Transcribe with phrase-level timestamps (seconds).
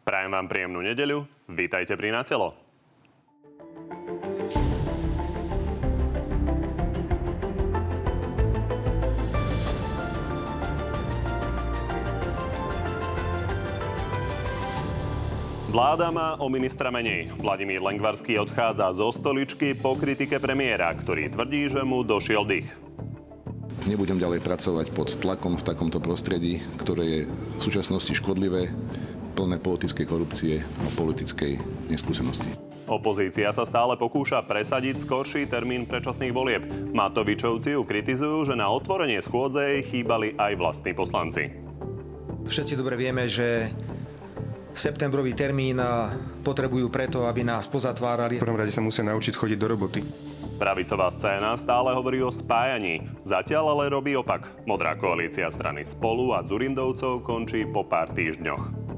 [0.00, 1.28] Prajem vám príjemnú nedeľu.
[1.44, 2.56] Vítajte pri Natelo.
[15.70, 17.30] Vláda má o ministra menej.
[17.38, 22.66] Vladimír Lengvarský odchádza zo stoličky po kritike premiéra, ktorý tvrdí, že mu došiel dých.
[23.86, 28.72] Nebudem ďalej pracovať pod tlakom v takomto prostredí, ktoré je v súčasnosti škodlivé,
[29.40, 31.56] plné politickej korupcie a politickej
[31.88, 32.52] neskúsenosti.
[32.84, 36.66] Opozícia sa stále pokúša presadiť skorší termín predčasných volieb.
[36.92, 41.54] Matovičovci ju kritizujú, že na otvorenie schôdze chýbali aj vlastní poslanci.
[42.50, 43.70] Všetci dobre vieme, že
[44.74, 45.78] septembrový termín
[46.42, 48.42] potrebujú preto, aby nás pozatvárali.
[48.42, 50.00] V prvom rade sa musia naučiť chodiť do roboty.
[50.58, 53.06] Pravicová scéna stále hovorí o spájaní.
[53.22, 54.50] Zatiaľ ale robí opak.
[54.66, 58.89] Modrá koalícia strany Spolu a Zurindovcov končí po pár týždňoch.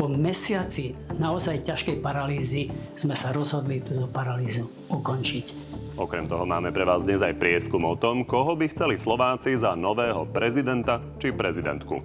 [0.00, 5.76] Po mesiaci naozaj ťažkej paralýzy sme sa rozhodli túto paralýzu ukončiť.
[6.00, 9.76] Okrem toho máme pre vás dnes aj prieskum o tom, koho by chceli Slováci za
[9.76, 12.00] nového prezidenta či prezidentku.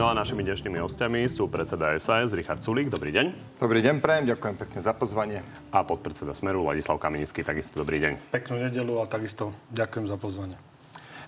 [0.00, 2.88] No a našimi dnešnými hostiami sú predseda SAS Richard Sulík.
[2.88, 3.60] Dobrý deň.
[3.60, 5.44] Dobrý deň, prajem, ďakujem pekne za pozvanie.
[5.68, 8.32] A podpredseda Smeru Ladislav Kamenický, takisto dobrý deň.
[8.32, 10.71] Peknú nedelu a takisto ďakujem za pozvanie.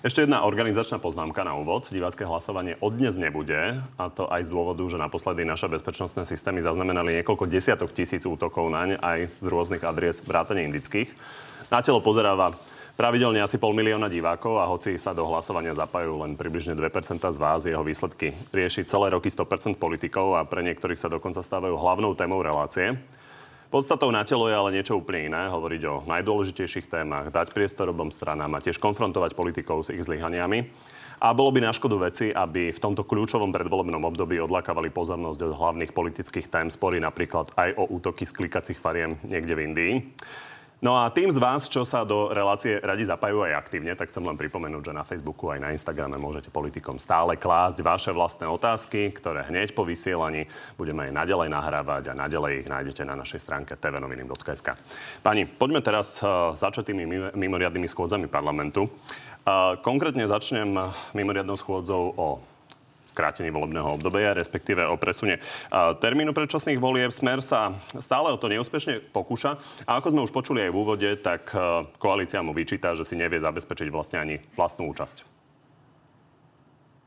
[0.04, 1.88] Ešte jedna organizačná poznámka na úvod.
[1.88, 6.60] Divácké hlasovanie od dnes nebude, a to aj z dôvodu, že naposledy naše bezpečnostné systémy
[6.60, 11.08] zaznamenali niekoľko desiatok tisíc útokov naň aj z rôznych adries vrátane indických.
[11.72, 12.52] Na telo pozeráva
[13.00, 17.38] pravidelne asi pol milióna divákov a hoci sa do hlasovania zapájajú len približne 2% z
[17.40, 22.12] vás, jeho výsledky rieši celé roky 100% politikov a pre niektorých sa dokonca stávajú hlavnou
[22.12, 22.92] témou relácie.
[23.74, 28.06] Podstatou na telo je ale niečo úplne iné, hovoriť o najdôležitejších témach, dať priestor obom
[28.06, 30.70] stranám a tiež konfrontovať politikov s ich zlyhaniami.
[31.18, 35.58] A bolo by na škodu veci, aby v tomto kľúčovom predvolebnom období odlakávali pozornosť od
[35.58, 39.92] hlavných politických tém spory napríklad aj o útoky z klikacích fariem niekde v Indii.
[40.84, 44.20] No a tým z vás, čo sa do relácie radi zapájajú aj aktívne, tak chcem
[44.20, 49.08] len pripomenúť, že na Facebooku aj na Instagrame môžete politikom stále klásť vaše vlastné otázky,
[49.16, 50.44] ktoré hneď po vysielaní
[50.76, 54.76] budeme aj naďalej nahrávať a naďalej ich nájdete na našej stránke tvnoviny.sk.
[55.24, 58.84] Pani, poďme teraz eh, začať tými mimoriadnými schôdzami parlamentu.
[58.84, 60.68] Eh, konkrétne začnem
[61.16, 62.44] mimoriadnou schôdzou o
[63.14, 65.38] skrátení volebného obdobia, respektíve o presune
[66.02, 67.14] termínu predčasných volieb.
[67.14, 69.62] Smer sa stále o to neúspešne pokúša.
[69.86, 71.54] A ako sme už počuli aj v úvode, tak
[72.02, 75.22] koalícia mu vyčíta, že si nevie zabezpečiť vlastne ani vlastnú účasť.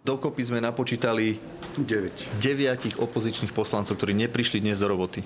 [0.07, 1.35] Dokopy sme napočítali
[1.75, 2.39] 9.
[2.39, 5.19] deviatich opozičných poslancov, ktorí neprišli dnes do roboty.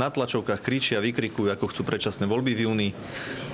[0.00, 2.88] Na tlačovkách kričia, vykrikujú, ako chcú predčasné voľby v júni,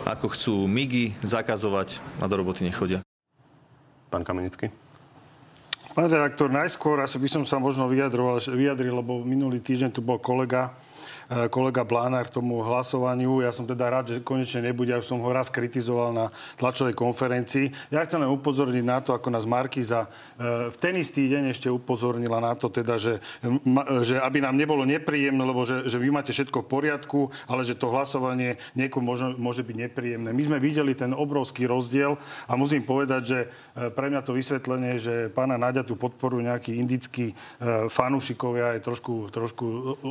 [0.06, 3.03] ako chcú MIGy zakazovať a do roboty nechodia.
[4.15, 4.71] Pán Kamenický?
[5.92, 10.72] Pán redaktor, najskôr asi by som sa možno vyjadril, lebo minulý týždeň tu bol kolega,
[11.48, 13.41] kolega Blánár k tomu hlasovaniu.
[13.41, 16.26] Ja som teda rád, že konečne nebude, ako som ho raz kritizoval na
[16.60, 17.72] tlačovej konferencii.
[17.88, 20.06] Ja chcem len upozorniť na to, ako nás Markiza
[20.37, 23.22] e, v ten istý deň ešte upozornila na to, teda, že,
[24.04, 27.78] že aby nám nebolo nepríjemné, lebo že, že vy máte všetko v poriadku, ale že
[27.78, 30.31] to hlasovanie niekomu môže, môže byť nepríjemné.
[30.31, 33.38] My sme videli ten obrovský rozdiel a musím povedať, že
[33.93, 37.34] pre mňa to vysvetlenie, že pána Náďa tu podporujú nejakí indickí
[37.88, 39.66] fanúšikovia je trošku, trošku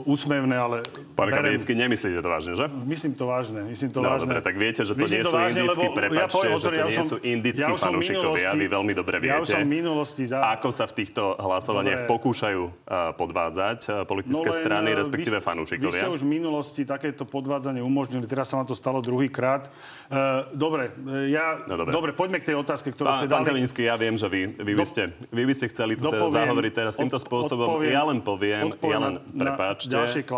[0.06, 0.78] úsmevné, ale
[1.12, 2.66] Pán Kamenický, nemyslíte to vážne, že?
[2.88, 3.62] Myslím to vážne.
[3.68, 4.24] Myslím to no, vážne.
[4.28, 6.86] dobre, tak viete, že to Myslím nie sú vážne, indickí, prepačte, ja že to ja
[6.88, 8.50] nie som, sú indickí ja fanúšikovia.
[8.56, 10.38] Vy veľmi dobre viete, ja som minulosti za...
[10.56, 12.12] ako sa v týchto hlasovaniach dobre.
[12.12, 12.72] pokúšajú uh,
[13.20, 15.92] podvádzať uh, politické no, len, strany, e, respektíve vy, fanúšikovia.
[15.92, 19.68] Vy ste už v minulosti takéto podvádzanie umožnili, teraz sa vám to stalo druhýkrát.
[20.08, 20.96] Uh, dobre,
[21.28, 21.64] ja...
[21.68, 21.92] No, dobre.
[21.92, 23.44] dobre, poďme k tej otázke, ktorú pán, ste dali.
[23.44, 26.72] Pán Kamenický, ja viem, že vy, vy, by, ste, vy by ste chceli teda zahovoriť
[26.72, 27.84] teraz týmto spôsobom.
[27.84, 29.96] Ja len poviem, ja len, prepáčte,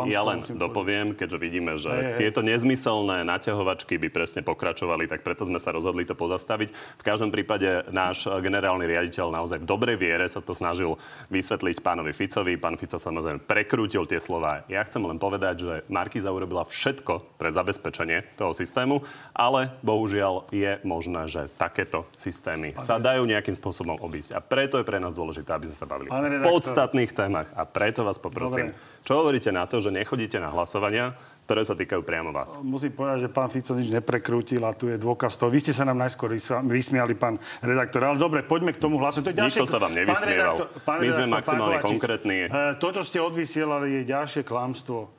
[0.09, 2.19] ja len dopoviem, keďže vidíme, že hey, hey.
[2.27, 6.69] tieto nezmyselné naťahovačky by presne pokračovali, tak preto sme sa rozhodli to pozastaviť.
[6.99, 10.97] V každom prípade náš generálny riaditeľ naozaj v dobrej viere sa to snažil
[11.29, 12.55] vysvetliť pánovi Ficovi.
[12.59, 14.63] Pán Fico samozrejme prekrútil tie slova.
[14.71, 19.03] Ja chcem len povedať, že Markiza urobila všetko pre zabezpečenie toho systému,
[19.35, 22.85] ale bohužiaľ je možné, že takéto systémy Pane.
[22.85, 24.35] sa dajú nejakým spôsobom obísť.
[24.37, 27.49] A preto je pre nás dôležité, aby sme sa bavili o podstatných témach.
[27.53, 28.92] A preto vás poprosím, Dobre.
[29.03, 32.55] Čo hovoríte na to, že nechodíte na hlasovania, ktoré sa týkajú priamo vás.
[32.63, 35.51] Musím povedať, že pán Fico nič neprekrútil a tu je dôkaz toho.
[35.51, 36.31] Vy ste sa nám najskôr
[36.63, 37.99] vysmiali, pán redaktor.
[38.07, 39.19] Ale dobre, poďme k tomu hlasu.
[39.19, 39.59] To je ďalšie...
[39.59, 40.15] Nikto sa vám nevysmieval.
[40.15, 42.37] Pán redaktor, pán My redaktor, sme maximálne konkrétni.
[42.47, 45.11] Eh, to, čo ste odvysielali, je ďalšie klamstvo.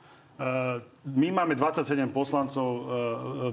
[1.05, 2.79] My máme 27 poslancov e,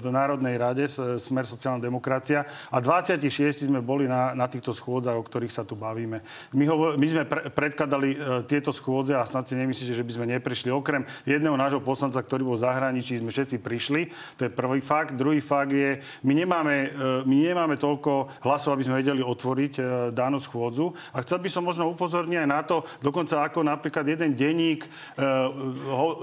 [0.01, 0.89] v Národnej rade,
[1.21, 5.77] Smer sociálna demokracia, a 26 sme boli na, na týchto schôdzach, o ktorých sa tu
[5.77, 6.25] bavíme.
[6.57, 8.19] My, ho, my sme pre, predkladali e,
[8.49, 10.73] tieto schôdze a snad si nemyslíte, že by sme neprišli.
[10.73, 14.09] Okrem jedného nášho poslanca, ktorý bol v zahraničí, sme všetci prišli.
[14.41, 15.13] To je prvý fakt.
[15.13, 20.41] Druhý fakt je, my nemáme, e, my nemáme toľko hlasov, aby sme vedeli otvoriť danú
[20.41, 20.97] schôdzu.
[21.13, 24.89] A chcel by som možno upozorniť aj na to, dokonca ako napríklad jeden denník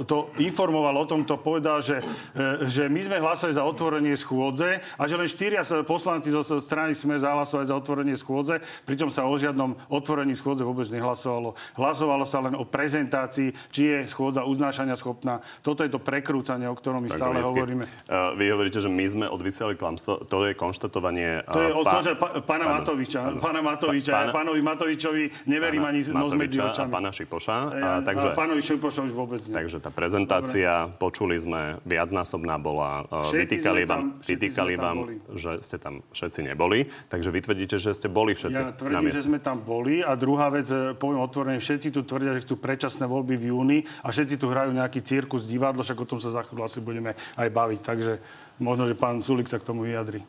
[0.10, 2.04] to informoval o tom, to povedal, že,
[2.36, 6.94] e, že my sme hlasovali za otvorenie schôdze a že len štyria poslanci zo strany
[6.98, 11.56] sme zahlasovali za otvorenie schôdze, pričom sa o žiadnom otvorení schôdze vôbec nehlasovalo.
[11.78, 15.40] Hlasovalo sa len o prezentácii, či je schôdza uznášania schopná.
[15.64, 17.86] Toto je to prekrúcanie, o ktorom my stále hovoríme.
[18.08, 20.26] Uh, vy hovoríte, že my sme odvysiali klamstvo.
[20.28, 21.46] To je konštatovanie...
[21.46, 22.00] Uh, to je od pá...
[22.04, 22.14] že
[22.44, 23.22] pána pán, Matoviča.
[23.22, 24.12] Pán, pána Matoviča.
[24.12, 26.92] Pán, ja pánovi Matovičovi neverím ani nos medzi očami.
[26.92, 27.56] A pána Šipoša.
[27.56, 29.56] A, takže, a pánovi Šipoša už vôbec nie.
[29.56, 33.10] Takže tá prezentácia, Dobre počuli sme, viacnásobná bola.
[33.10, 34.98] E, vytýkali vám, vytýkali vám
[35.34, 36.86] že ste tam všetci neboli.
[37.10, 40.06] Takže vy tvrdíte, že ste boli všetci Ja tvrdím, že sme tam boli.
[40.06, 43.80] A druhá vec, e, poviem otvorene, všetci tu tvrdia, že chcú predčasné voľby v júni
[44.06, 47.18] a všetci tu hrajú nejaký cirkus, divadlo, však o tom sa za chvíľu asi budeme
[47.34, 47.80] aj baviť.
[47.82, 48.14] Takže
[48.62, 50.22] možno, že pán Sulik sa k tomu vyjadri.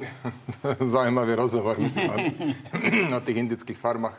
[0.82, 2.10] Zaujímavý rozhovor, myslím,
[3.14, 4.18] o tých indických farmách.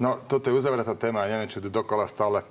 [0.00, 2.42] No, toto je uzavretá téma, ja neviem, čo tu dokola stále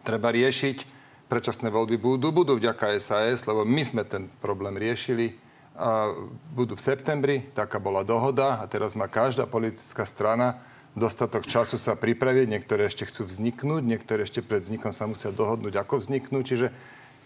[0.00, 0.99] treba riešiť
[1.30, 2.34] predčasné voľby budú.
[2.34, 5.38] Budú vďaka SAS, lebo my sme ten problém riešili.
[5.78, 6.10] A
[6.50, 10.58] budú v septembri, taká bola dohoda a teraz má každá politická strana
[10.98, 12.46] dostatok času sa pripraviť.
[12.50, 16.44] Niektoré ešte chcú vzniknúť, niektoré ešte pred vznikom sa musia dohodnúť, ako vzniknúť.
[16.44, 16.66] Čiže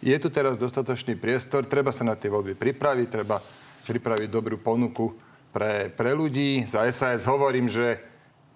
[0.05, 3.41] je tu teraz dostatočný priestor, treba sa na tie voľby pripraviť, treba
[3.89, 5.17] pripraviť dobrú ponuku
[5.49, 6.69] pre, pre ľudí.
[6.69, 8.05] Za SAS hovorím, že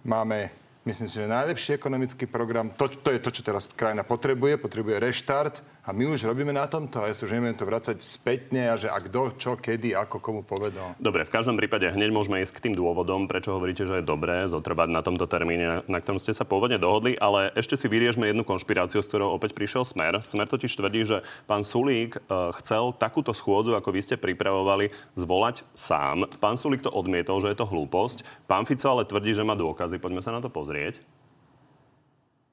[0.04, 0.52] máme
[0.88, 4.96] Myslím si, že najlepší ekonomický program, to, to je to, čo teraz krajina potrebuje, potrebuje
[4.96, 8.68] reštart a my už robíme na tomto a ja sa už neviem to vracať spätne
[8.70, 10.94] a že a kto, čo, kedy, ako, komu povedal.
[11.02, 14.46] Dobre, v každom prípade hneď môžeme ísť k tým dôvodom, prečo hovoríte, že je dobré
[14.46, 18.46] zotrvať na tomto termíne, na ktorom ste sa pôvodne dohodli, ale ešte si vyriežme jednu
[18.46, 20.22] konšpiráciu, s ktorou opäť prišiel Smer.
[20.22, 22.20] Smer totiž tvrdí, že pán Sulík e,
[22.62, 26.28] chcel takúto schôdzu, ako vy ste pripravovali, zvolať sám.
[26.38, 28.46] Pán Sulík to odmietol, že je to hlúposť.
[28.46, 29.98] Pán Fico ale tvrdí, že má dôkazy.
[29.98, 31.00] Poďme sa na to pozrieť pozrieť.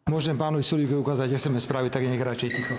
[0.07, 2.75] Môžem pánovi Sulíkovi ukázať SMS správy, tak nech radšej ticho.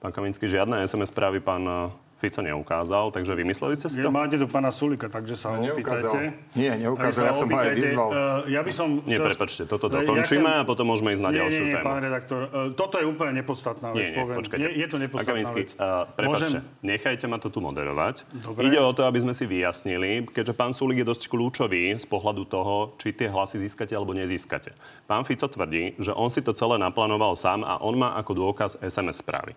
[0.00, 4.12] Pán Kaminský, žiadne SMS správy pán Fico neukázal, takže vymysleli ste si to?
[4.12, 6.36] Máte tu pána Sulika, takže sa ho no, opýtajte.
[6.52, 8.08] Nie, neukázal, ja som ho aj vyzval.
[8.12, 8.16] Uh,
[8.52, 9.00] ja by som...
[9.08, 10.60] Nie, prepačte, toto dokončíme ja chcem...
[10.60, 11.86] a potom môžeme ísť na nie, ďalšiu nie, nie, tému.
[11.88, 14.36] pán redaktor, uh, toto je úplne nepodstatná vec, nie, nie, poviem.
[14.52, 15.70] Je, je to nepodstatná vec.
[15.80, 16.84] Uh, prepačte, Môžem...
[16.84, 18.14] nechajte ma to tu moderovať.
[18.36, 18.68] Dobre.
[18.68, 22.44] Ide o to, aby sme si vyjasnili, keďže pán Sulik je dosť kľúčový z pohľadu
[22.44, 24.76] toho, či tie hlasy získate alebo nezískate.
[25.08, 28.76] Pán Fico tvrdí, že on si to celé naplánoval sám a on má ako dôkaz
[28.84, 29.56] SMS správy.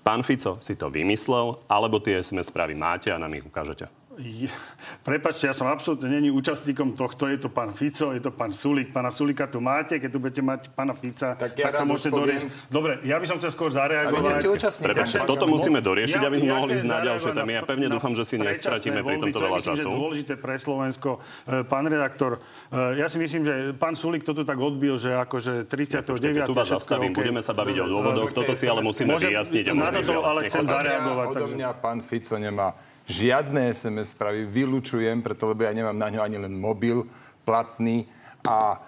[0.00, 3.99] Pán Fico si to vymyslel, alebo tie SMS správy máte a nám ich ukážete?
[4.20, 4.52] Je,
[5.00, 7.24] prepačte, ja som absolútne není účastníkom tohto.
[7.24, 8.92] Je to pán Fico, je to pán Sulík.
[8.92, 12.12] Pána Sulika tu máte, keď tu budete mať pána Fica, tak, ja tak sa môžete
[12.12, 12.48] doriešiť.
[12.68, 14.20] Dobre, ja by som chcel skôr zareagovať.
[14.20, 14.86] Ale ste účastník.
[14.92, 17.52] Prepačte, toto musíme doriešiť, ja, aby sme ja mohli ísť na ďalšie témy.
[17.56, 19.88] Ja pevne dúfam, že si nestratíme pri tomto veľa času.
[19.88, 21.10] To je dôležité pre Slovensko.
[21.48, 25.16] E, pán redaktor, e, ja si myslím, že pán Sulík to tu tak odbil, že
[25.16, 26.44] akože 39.
[26.44, 28.36] Tu vás zastavím, budeme sa baviť o dôvodoch.
[28.36, 31.26] Toto si ale musíme vyjasniť a možno ale chcem zareagovať.
[31.32, 32.76] Odo mňa pán Fico nemá
[33.10, 37.02] žiadne SMS správy, vylúčujem, preto lebo ja nemám na ňo ani len mobil
[37.42, 38.06] platný
[38.46, 38.78] a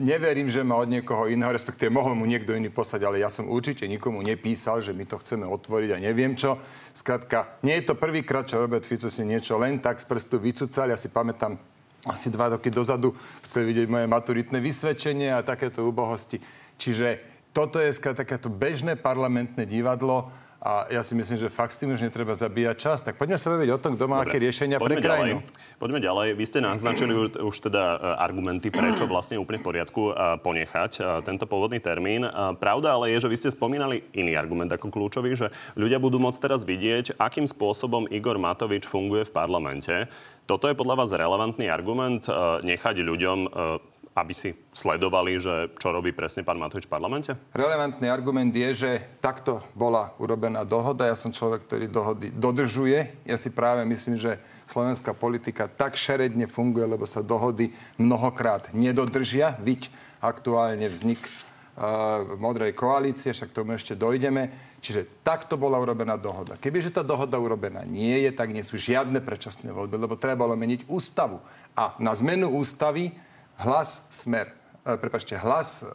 [0.00, 3.48] neverím, že ma od niekoho iného, respektíve mohol mu niekto iný poslať, ale ja som
[3.48, 6.56] určite nikomu nepísal, že my to chceme otvoriť a neviem čo.
[6.96, 10.88] Skrátka, nie je to prvýkrát, čo Robert Fico si niečo len tak z prstu vycúcal.
[10.88, 11.60] Ja si pamätám,
[12.06, 16.38] asi dva roky dozadu chcel vidieť moje maturitné vysvedčenie a takéto úbohosti.
[16.78, 17.18] Čiže
[17.50, 20.28] toto je skrátka takéto bežné parlamentné divadlo,
[20.66, 22.98] a ja si myslím, že fakt s tým už netreba zabíjať čas.
[22.98, 25.38] Tak poďme sa baviť o tom, kto má Dobre, aké riešenia pre krajinu.
[25.38, 25.78] Ďalej.
[25.78, 26.28] Poďme ďalej.
[26.34, 31.00] Vy ste naznačili už teda e, argumenty, prečo vlastne úplne v poriadku e, ponechať e,
[31.22, 32.26] tento pôvodný termín.
[32.58, 36.42] Pravda ale je, že vy ste spomínali iný argument ako kľúčový, že ľudia budú môcť
[36.42, 40.10] teraz vidieť, akým spôsobom Igor Matovič funguje v parlamente.
[40.50, 42.26] Toto je podľa vás relevantný argument
[42.62, 43.38] nechať ľuďom
[44.16, 47.36] aby si sledovali, že čo robí presne pán Matovič v parlamente?
[47.52, 51.04] Relevantný argument je, že takto bola urobená dohoda.
[51.04, 53.12] Ja som človek, ktorý dohody dodržuje.
[53.28, 54.40] Ja si práve myslím, že
[54.72, 59.60] slovenská politika tak šeredne funguje, lebo sa dohody mnohokrát nedodržia.
[59.60, 59.92] Viď
[60.24, 64.48] aktuálne vznik uh, modrej koalície, však tomu ešte dojdeme.
[64.80, 66.56] Čiže takto bola urobená dohoda.
[66.56, 70.88] Kebyže tá dohoda urobená nie je, tak nie sú žiadne predčasné voľby, lebo trebalo meniť
[70.88, 71.44] ústavu.
[71.76, 73.12] A na zmenu ústavy
[73.60, 74.52] hlas smer,
[74.84, 75.86] e, prepačte, hlas, e,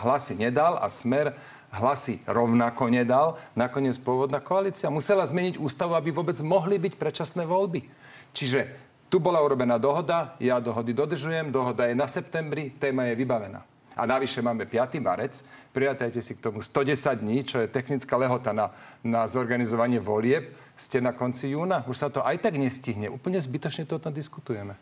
[0.00, 1.36] hlasy nedal a smer
[1.76, 3.36] hlasy rovnako nedal.
[3.52, 7.84] Nakoniec pôvodná koalícia musela zmeniť ústavu, aby vôbec mohli byť predčasné voľby.
[8.32, 8.68] Čiže
[9.06, 13.62] tu bola urobená dohoda, ja dohody dodržujem, dohoda je na septembri, téma je vybavená.
[13.96, 15.00] A navyše máme 5.
[15.00, 15.40] marec,
[15.72, 18.68] prijatajte si k tomu 110 dní, čo je technická lehota na,
[19.00, 20.52] na zorganizovanie volieb.
[20.76, 23.08] Ste na konci júna, už sa to aj tak nestihne.
[23.08, 24.76] Úplne zbytočne to o tom diskutujeme.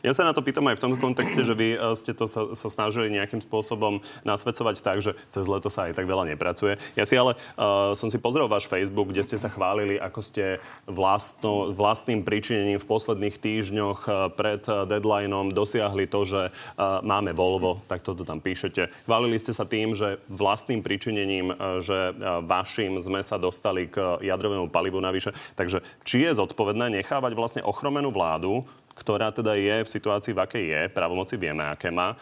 [0.00, 2.56] Ja sa na to pýtam aj v tom kontexte, že vy eh, ste to sa,
[2.56, 6.80] sa snažili nejakým spôsobom nasvedcovať tak, že cez leto sa aj tak veľa nepracuje.
[6.96, 10.56] Ja si ale uh, som si pozrel váš Facebook, kde ste sa chválili, ako ste
[10.88, 17.84] vlastno, vlastným pričinením v posledných týždňoch uh, pred deadlineom dosiahli to, že uh, máme Volvo,
[17.84, 18.88] tak toto tam píšete.
[19.04, 24.20] Chválili ste sa tým, že vlastným pričinením, uh, že uh, vašim sme sa dostali k
[24.24, 25.36] jadrovému palivu navyše.
[25.60, 30.64] Takže či je zodpovedné nechávať vlastne ochromenú vládu, ktorá teda je v situácii, v akej
[30.66, 32.18] je, právomoci vieme, aké má,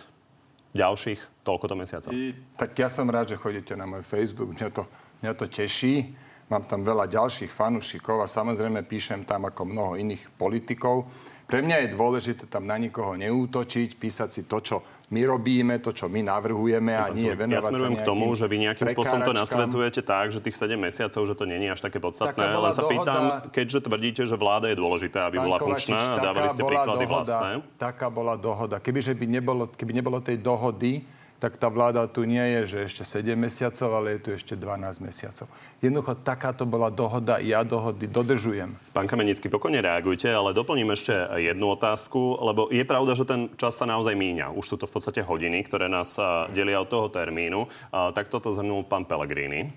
[0.77, 2.11] ďalších toľkoto mesiacov.
[2.13, 4.85] I, tak ja som rád, že chodíte na môj Facebook, mňa to,
[5.25, 6.13] mňa to teší.
[6.49, 11.05] Mám tam veľa ďalších fanúšikov a samozrejme píšem tam ako mnoho iných politikov.
[11.49, 15.97] Pre mňa je dôležité tam na nikoho neútočiť, písať si to, čo my robíme, to,
[15.97, 19.33] čo my navrhujeme a nie venovať ja smerujem k tomu, že vy nejakým spôsobom to
[19.33, 22.45] nasvedzujete tak, že tých 7 mesiacov, že to není až také podstatné.
[22.53, 26.53] Len sa dohoda, pýtam, keďže tvrdíte, že vláda je dôležitá, aby bola funkčná, a dávali
[26.53, 27.51] ste príklady dohoda, vlastné.
[27.81, 28.77] Taká bola dohoda.
[28.77, 31.01] Kebyže by nebolo, keby nebolo tej dohody,
[31.39, 34.99] tak tá vláda tu nie je, že ešte 7 mesiacov, ale je tu ešte 12
[34.99, 35.47] mesiacov.
[35.79, 38.75] Jednoducho takáto bola dohoda, ja dohody dodržujem.
[38.91, 43.79] Pán Kamenický, pokojne reagujte, ale doplním ešte jednu otázku, lebo je pravda, že ten čas
[43.79, 44.51] sa naozaj míňa.
[44.51, 46.19] Už sú to v podstate hodiny, ktoré nás
[46.51, 47.71] delia od toho termínu.
[47.95, 49.71] Tak toto zhrnul pán Pellegrini.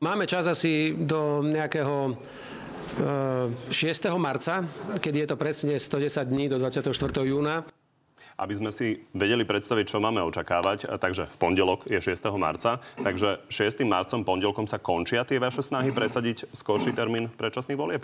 [0.00, 2.16] Máme čas asi do nejakého
[3.68, 3.72] 6.
[4.16, 4.64] marca,
[4.96, 6.88] keď je to presne 110 dní do 24.
[7.20, 7.68] júna
[8.38, 10.98] aby sme si vedeli predstaviť, čo máme očakávať.
[10.98, 12.18] Takže v pondelok je 6.
[12.34, 12.82] marca.
[12.98, 13.86] Takže 6.
[13.86, 18.02] marcom, pondelkom sa končia tie vaše snahy presadiť skorší termín predčasných volieb?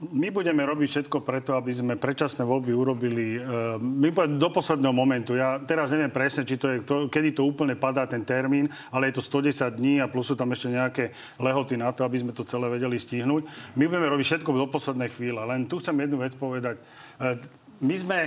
[0.00, 5.36] My budeme robiť všetko preto, aby sme predčasné voľby urobili uh, my do posledného momentu.
[5.36, 6.80] Ja teraz neviem presne, či to je,
[7.12, 10.56] kedy to úplne padá ten termín, ale je to 110 dní a plus sú tam
[10.56, 13.44] ešte nejaké lehoty na to, aby sme to celé vedeli stihnúť.
[13.76, 15.44] My budeme robiť všetko do poslednej chvíle.
[15.44, 16.80] Len tu chcem jednu vec povedať.
[17.20, 17.36] Uh,
[17.84, 18.18] my sme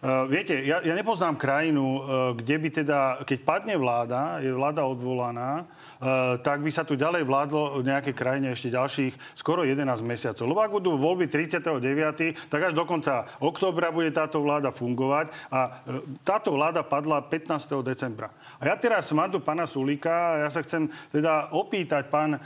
[0.00, 2.00] Uh, viete, ja, ja nepoznám krajinu, uh,
[2.32, 7.28] kde by teda, keď padne vláda, je vláda odvolaná, uh, tak by sa tu ďalej
[7.28, 10.48] vládlo v nejakej krajine ešte ďalších skoro 11 mesiacov.
[10.48, 15.84] Lebo ak budú voľby 39., tak až do konca oktobra bude táto vláda fungovať a
[16.24, 17.84] táto vláda padla 15.
[17.84, 18.32] decembra.
[18.56, 22.40] A ja teraz mám tu pána Sulíka a ja sa chcem teda opýtať, pán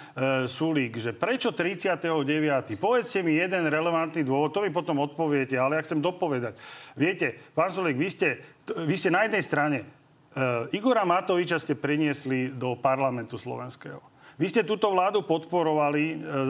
[0.50, 2.02] Sulík, že prečo 39.
[2.82, 6.58] Povedzte mi jeden relevantný dôvod, to mi potom odpoviete, ale ja chcem dopovedať.
[6.98, 8.28] Viete, Pán Solík, vy ste,
[8.88, 14.13] vy ste na jednej strane uh, Igora Matoviča ste priniesli do parlamentu slovenského.
[14.34, 16.02] Vy ste túto vládu podporovali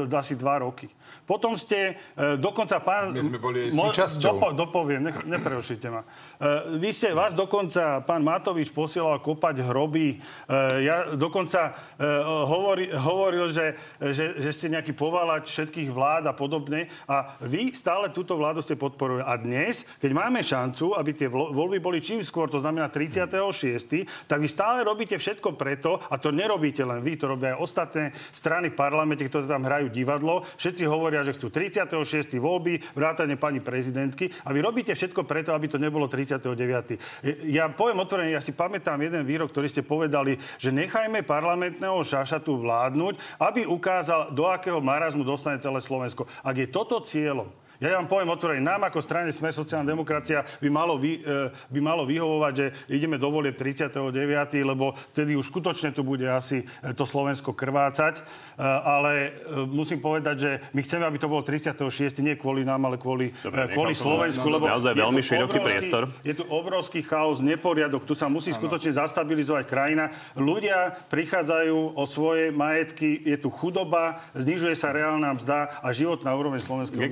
[0.09, 0.89] e, asi dva roky.
[1.25, 3.13] Potom ste e, dokonca pán...
[3.13, 4.25] My sme boli súčasťou.
[4.25, 6.05] Dopo, dopoviem, ne, neprerušite ma.
[6.05, 10.17] E, vy ste, vás dokonca pán Matovič posielal kopať hroby.
[10.17, 12.09] E, ja dokonca e,
[12.49, 16.89] hovoril, hovoril že, že, že ste nejaký povalač všetkých vlád a podobne.
[17.05, 19.25] A vy stále túto vládu ste podporovali.
[19.25, 24.39] A dnes, keď máme šancu, aby tie voľby boli čím skôr, to znamená 36., tak
[24.41, 28.71] vy stále robíte všetko preto, a to nerobíte len vy, to robia aj ostatné strany
[28.71, 30.47] v parlamente, ktoré tam hrajú divadlo.
[30.55, 32.39] Všetci hovoria, že chcú 36.
[32.39, 37.51] voľby, vrátane pani prezidentky a vy robíte všetko preto, aby to nebolo 39.
[37.51, 42.63] Ja poviem otvorene, ja si pamätám jeden výrok, ktorý ste povedali, že nechajme parlamentného šašatu
[42.63, 46.31] vládnuť, aby ukázal, do akého marazmu dostane celé Slovensko.
[46.47, 47.51] Ak je toto cieľom,
[47.93, 51.81] ja vám poviem otvorene, nám ako strane Sme sociálna demokracia by malo, vy, e, by
[51.85, 54.01] malo vyhovovať, že ideme do volie 39.,
[54.65, 58.21] lebo vtedy už skutočne tu bude asi e, to Slovensko krvácať.
[58.21, 58.23] E,
[58.65, 59.13] ale
[59.69, 62.25] musím povedať, že my chceme, aby to bolo 36.
[62.25, 64.47] nie kvôli nám, ale kvôli, Dobre, kvôli Slovensku.
[64.49, 66.03] No, lebo naozaj veľmi široký obrovský, priestor.
[66.25, 68.09] Je tu obrovský chaos, neporiadok.
[68.09, 68.59] Tu sa musí ano.
[68.65, 70.15] skutočne zastabilizovať krajina.
[70.39, 76.33] Ľudia prichádzajú o svoje majetky, je tu chudoba, znižuje sa reálna mzda a život na
[76.33, 77.03] úroveň slovenského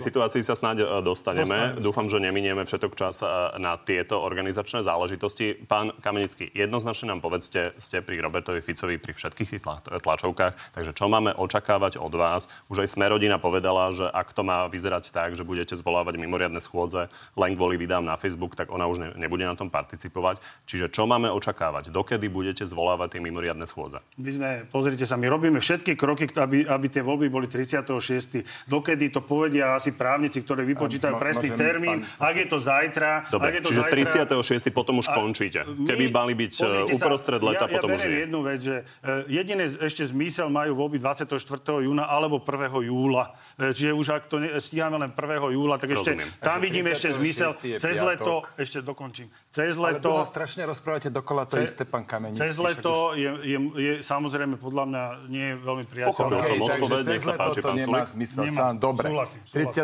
[0.00, 1.48] situácii sa snáď e, dostaneme.
[1.48, 1.82] Dostaneme.
[1.82, 3.26] Dúfam, že neminieme všetok čas e,
[3.58, 5.58] na tieto organizačné záležitosti.
[5.66, 9.62] Pán Kamenický, jednoznačne nám povedzte, ste pri Robertovi Ficovi pri všetkých tých
[10.02, 12.46] tlačovkách, takže čo máme očakávať od vás?
[12.68, 17.08] Už aj Smerodina povedala, že ak to má vyzerať tak, že budete zvolávať mimoriadne schôdze
[17.38, 20.38] len kvôli videám na Facebook, tak ona už nebude na tom participovať.
[20.68, 21.88] Čiže čo máme očakávať?
[21.88, 24.04] Dokedy budete zvolávať tie mimoriadne schôdze?
[24.20, 28.68] My sme, pozrite sa, my robíme všetky kroky, aby, aby tie voľby boli 36.
[28.68, 31.98] Dokedy to povedia asi právnici, ktorí vypočítajú Mo- presný môžem, termín.
[32.02, 33.98] pán- Ak je to zajtra, Dobre, ak je to čiže zajtra,
[34.34, 34.74] 36.
[34.74, 35.60] potom už a končíte.
[35.62, 38.18] my- Keby mali byť e, pozrite sa, uprostred leta, ja, potom ja už nie.
[38.26, 41.38] jednu vec, že e, jediné ešte zmysel majú voľby 24.
[41.80, 42.50] júna alebo 1.
[42.82, 43.30] júla.
[43.54, 45.22] E, čiže už ak to ne, stíhame len 1.
[45.50, 46.28] júla, tak ešte Rozumiem.
[46.40, 47.16] tam Takže vidím ešte 36.
[47.16, 47.50] zmysel.
[47.78, 48.08] Cez piatok.
[48.08, 50.08] leto, ešte dokončím, cez Ale leto...
[50.08, 52.40] dlho strašne rozprávate dokola to isté, pán Kamenický.
[52.40, 56.16] Cez leto je, je, je, samozrejme podľa mňa nie je veľmi priateľné.
[56.16, 58.56] Pochopil som odpoveď, nech sa páči, pán nemá zmysel Nemá.
[58.56, 58.72] sám.
[58.78, 59.40] Dobre, Súhlasím,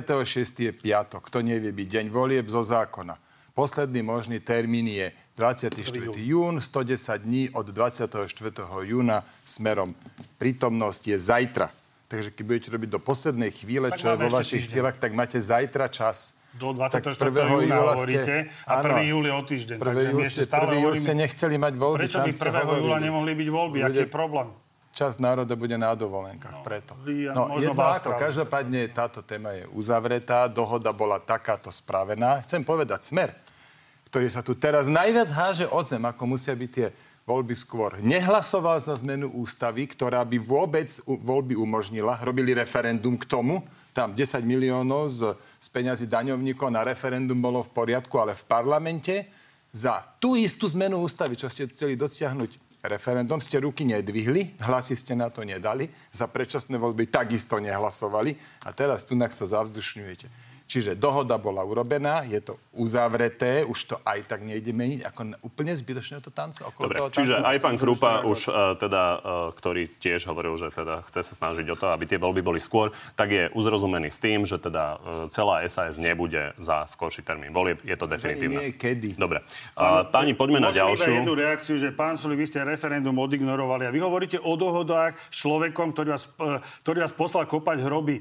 [0.08, 0.44] súhlasím.
[0.44, 0.64] 36.
[0.64, 3.20] je piatok, to nevie byť deň volieb zo zákona.
[3.58, 6.14] Posledný možný termín je 24.
[6.14, 8.22] jún, 110 dní od 24.
[8.86, 9.98] júna smerom.
[10.38, 11.66] Prítomnosť je zajtra.
[12.08, 14.74] Takže keď budete robiť do poslednej chvíle, Tak čo je vo vašich týždeň.
[14.78, 16.38] silách, tak máte zajtra čas.
[16.54, 17.34] Do Tak 24.
[17.34, 17.66] 1.
[17.66, 19.10] júna júla hovoríte a 1.
[19.12, 19.76] júl je o týždeň.
[19.76, 19.84] 1.
[19.84, 21.02] takže my júl ste, 1.
[21.04, 21.98] ste nechceli mať voľby.
[21.98, 22.78] Prečo by ste 1.
[22.78, 23.78] júla nemohli byť voľby?
[23.84, 24.48] Aký je problém?
[24.98, 26.58] Časť národa bude na dovolenkách.
[26.58, 26.92] No, preto.
[27.06, 32.42] No, jedno ako, každopádne táto téma je uzavretá, dohoda bola takáto spravená.
[32.42, 33.30] Chcem povedať smer,
[34.10, 36.90] ktorý sa tu teraz najviac háže od zem, ako musia byť tie
[37.28, 38.00] voľby skôr.
[38.02, 42.18] Nehlasoval za zmenu ústavy, ktorá by vôbec voľby umožnila.
[42.24, 43.62] Robili referendum k tomu,
[43.94, 45.20] tam 10 miliónov z,
[45.60, 49.28] z peňazí daňovníkov na referendum bolo v poriadku, ale v parlamente
[49.70, 55.12] za tú istú zmenu ústavy, čo ste chceli dosiahnuť referendum, ste ruky nedvihli, hlasy ste
[55.12, 60.47] na to nedali, za predčasné voľby takisto nehlasovali a teraz tu sa zavzdušňujete.
[60.68, 65.72] Čiže dohoda bola urobená, je to uzavreté, už to aj tak nejde meniť, ako úplne
[65.72, 67.48] zbytočne to tanca okolo Dobre, toho čiže tanca.
[67.48, 69.20] aj pán Krupa už uh, teda, uh,
[69.56, 72.92] ktorý tiež hovoril, že teda chce sa snažiť o to, aby tie voľby boli skôr,
[73.16, 75.00] tak je uzrozumený s tým, že teda uh,
[75.32, 77.80] celá SAS nebude za skorší termín volieb.
[77.82, 78.60] Je to definitívne.
[78.60, 79.16] nie kedy.
[79.16, 79.40] Dobre.
[79.72, 81.24] Uh, páni, poďme na ďalšiu.
[81.24, 85.36] jednu reakciu, že pán Sulik, vy ste referendum odignorovali a vy hovoríte o dohodách s
[85.42, 88.20] človekom, ktorý vás, eh, ktorý vás poslal kopať hroby.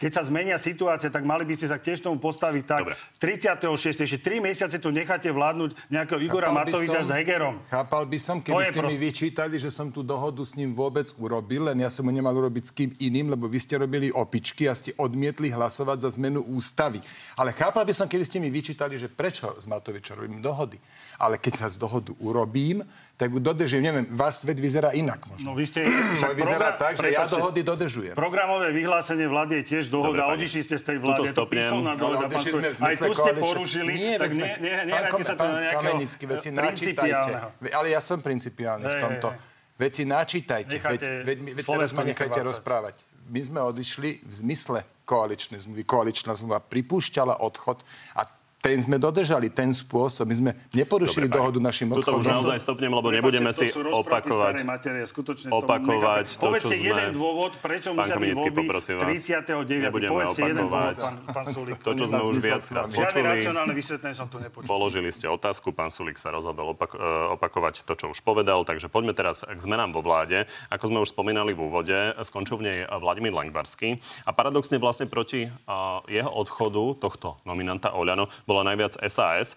[0.00, 2.82] Keď sa zmenia situácia, tak mali by ste sa tiež tomu postaviť tak.
[2.86, 2.96] Dobre.
[3.18, 4.06] 36.
[4.06, 7.54] ešte 3 mesiace tu necháte vládnuť nejakého Igora Chápal by Matoviča som- s Hegerom.
[7.66, 11.06] Chápal by som, keby ste mi prost- vyčítali, že som tú dohodu s ním vôbec
[11.18, 14.70] urobil, len ja som ho nemal urobiť s kým iným, lebo vy ste robili opičky
[14.70, 17.02] a ste odmietli hlasovať za zmenu ústavy.
[17.34, 20.78] Ale chápal by som, keby ste mi vyčítali, že prečo s Matovičom robím dohody.
[21.18, 22.84] Ale keď sa z dohodu urobím,
[23.16, 23.80] tak ju dodržujem.
[23.80, 25.52] Neviem, váš svet vyzerá inak možno.
[25.52, 25.88] No vy ste...
[25.88, 28.12] Môj vyzerá tak, že ja Prepáčte, dohody dodržujem.
[28.12, 30.28] Programové vyhlásenie vlády je tiež dohoda.
[30.28, 30.36] Dobre.
[30.36, 31.24] Odišli ste z tej Tuto vlády.
[31.24, 31.54] Je to stopnem.
[31.56, 32.72] písomná Ale dohoda, pán odešli Sulik.
[32.76, 33.90] sme Aj tu ste porušili.
[33.96, 37.32] Nie, tak sme- nie, nie, pán sa pán na nejakého Kamenický, veci načítajte.
[37.72, 39.28] Ale ja som principiálny v tomto.
[39.76, 40.72] Veci načítajte.
[40.76, 42.96] Necháte Veď, veď, veď teraz ma nechajte rozprávať.
[43.32, 45.82] My sme odišli v zmysle koaličnej zmluvy.
[45.88, 47.80] Koaličná zmluva pripúšťala odchod
[48.12, 48.24] a
[48.66, 50.26] ten sme dodržali, ten spôsob.
[50.26, 51.66] My sme neporušili Dobre, dohodu pani.
[51.66, 52.34] našim Tuto už odchodom.
[52.34, 54.54] naozaj stopnem, lebo Prepáčte, nebudeme to si opakovať.
[54.66, 58.60] Materie, skutočne opakovať to, to, čo Povedzte sme- jeden dôvod, prečo Pán musia byť voľby
[58.60, 59.06] poprosím vás.
[59.06, 59.78] 39.
[59.86, 60.96] Nebudeme Povedzte jeden dôvod, opakovať.
[60.98, 61.78] pán, pán Sulik.
[61.78, 62.96] To, čo sme už viackrát vami.
[62.96, 63.30] Žiadne počuli.
[63.30, 64.66] racionálne vysvetlenie som tu nepočul.
[64.66, 68.88] Položili ste otázku, pán Sulik sa rozhodol opak- e, opakovať to, čo už povedal, takže
[68.88, 70.42] poďme teraz k zmenám vo vláde.
[70.68, 75.46] Ako sme už spomínali v úvode, skončil v nej Vladimír Langvarský a paradoxne vlastne proti
[75.64, 76.66] a, jeho odchodu
[76.98, 78.26] tohto nominanta Oľano
[78.56, 79.56] bola najviac SAS, e,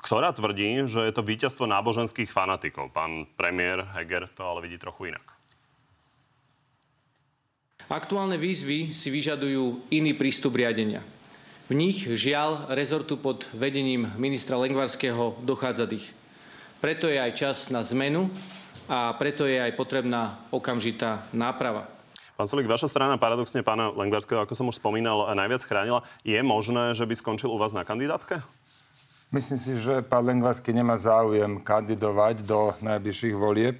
[0.00, 2.88] ktorá tvrdí, že je to víťazstvo náboženských fanatikov.
[2.96, 5.24] Pán premiér Heger to ale vidí trochu inak.
[7.92, 11.04] Aktuálne výzvy si vyžadujú iný prístup riadenia.
[11.68, 16.08] V nich, žiaľ, rezortu pod vedením ministra Lengvarského dochádza dých.
[16.80, 18.32] Preto je aj čas na zmenu
[18.88, 21.86] a preto je aj potrebná okamžitá náprava.
[22.42, 26.02] Pán Sulik, vaša strana paradoxne pána Lengvarského, ako som už spomínal, najviac chránila.
[26.26, 28.42] Je možné, že by skončil u vás na kandidátke?
[29.30, 33.78] Myslím si, že pán Lengvarsky nemá záujem kandidovať do najbližších volieb.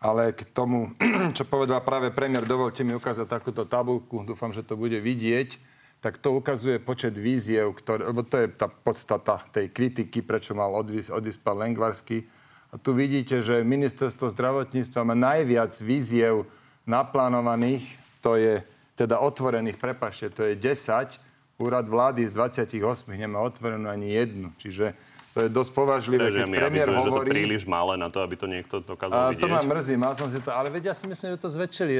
[0.00, 0.96] Ale k tomu,
[1.36, 5.60] čo povedal práve premiér, dovolte mi ukázať takúto tabulku, dúfam, že to bude vidieť,
[6.00, 10.72] tak to ukazuje počet víziev, ktoré, lebo to je tá podstata tej kritiky, prečo mal
[10.72, 12.24] odísť, odísť pán Lengvarsky.
[12.72, 16.48] A tu vidíte, že ministerstvo zdravotníctva má najviac víziev
[16.90, 17.86] naplánovaných,
[18.18, 18.58] to je
[18.98, 21.62] teda otvorených, prepašte, to je 10.
[21.62, 24.50] Úrad vlády z 28 nemá otvorenú ani jednu.
[24.58, 24.92] Čiže
[25.30, 27.30] to je dosť považlivé, keď mi premiér avizuje, že to hovorí...
[27.30, 29.40] príliš malé na to, aby to niekto dokázal A vidieť.
[29.40, 31.92] to ma mrzí, mal som si to, ale vedia si myslím, že to zväčšili.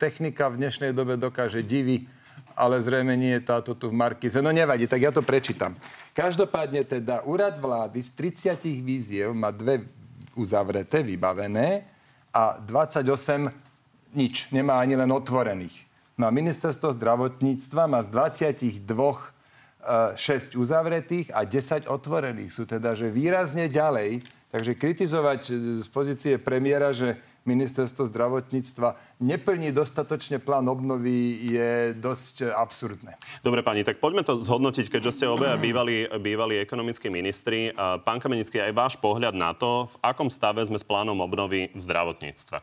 [0.00, 2.08] Technika v dnešnej dobe dokáže divy,
[2.56, 4.40] ale zrejme nie je táto tu v Markize.
[4.40, 5.76] No nevadí, tak ja to prečítam.
[6.16, 8.10] Každopádne teda úrad vlády z
[8.56, 9.84] 30 víziev má dve
[10.32, 11.84] uzavreté, vybavené
[12.32, 13.69] a 28
[14.14, 15.74] nič, nemá ani len otvorených.
[16.18, 18.84] No a ministerstvo zdravotníctva má z 22
[19.80, 22.52] 6 uzavretých a 10 otvorených.
[22.52, 24.20] Sú teda, že výrazne ďalej
[24.50, 27.14] Takže kritizovať e, z pozície premiéra, že
[27.46, 33.16] ministerstvo zdravotníctva neplní dostatočne plán obnovy je dosť absurdné.
[33.40, 37.72] Dobre, pani, tak poďme to zhodnotiť, keďže ste obaja bývalí, bývalí ekonomickí ministri.
[38.04, 41.80] Pán Kamenický, aj váš pohľad na to, v akom stave sme s plánom obnovy v
[41.80, 42.60] zdravotníctve?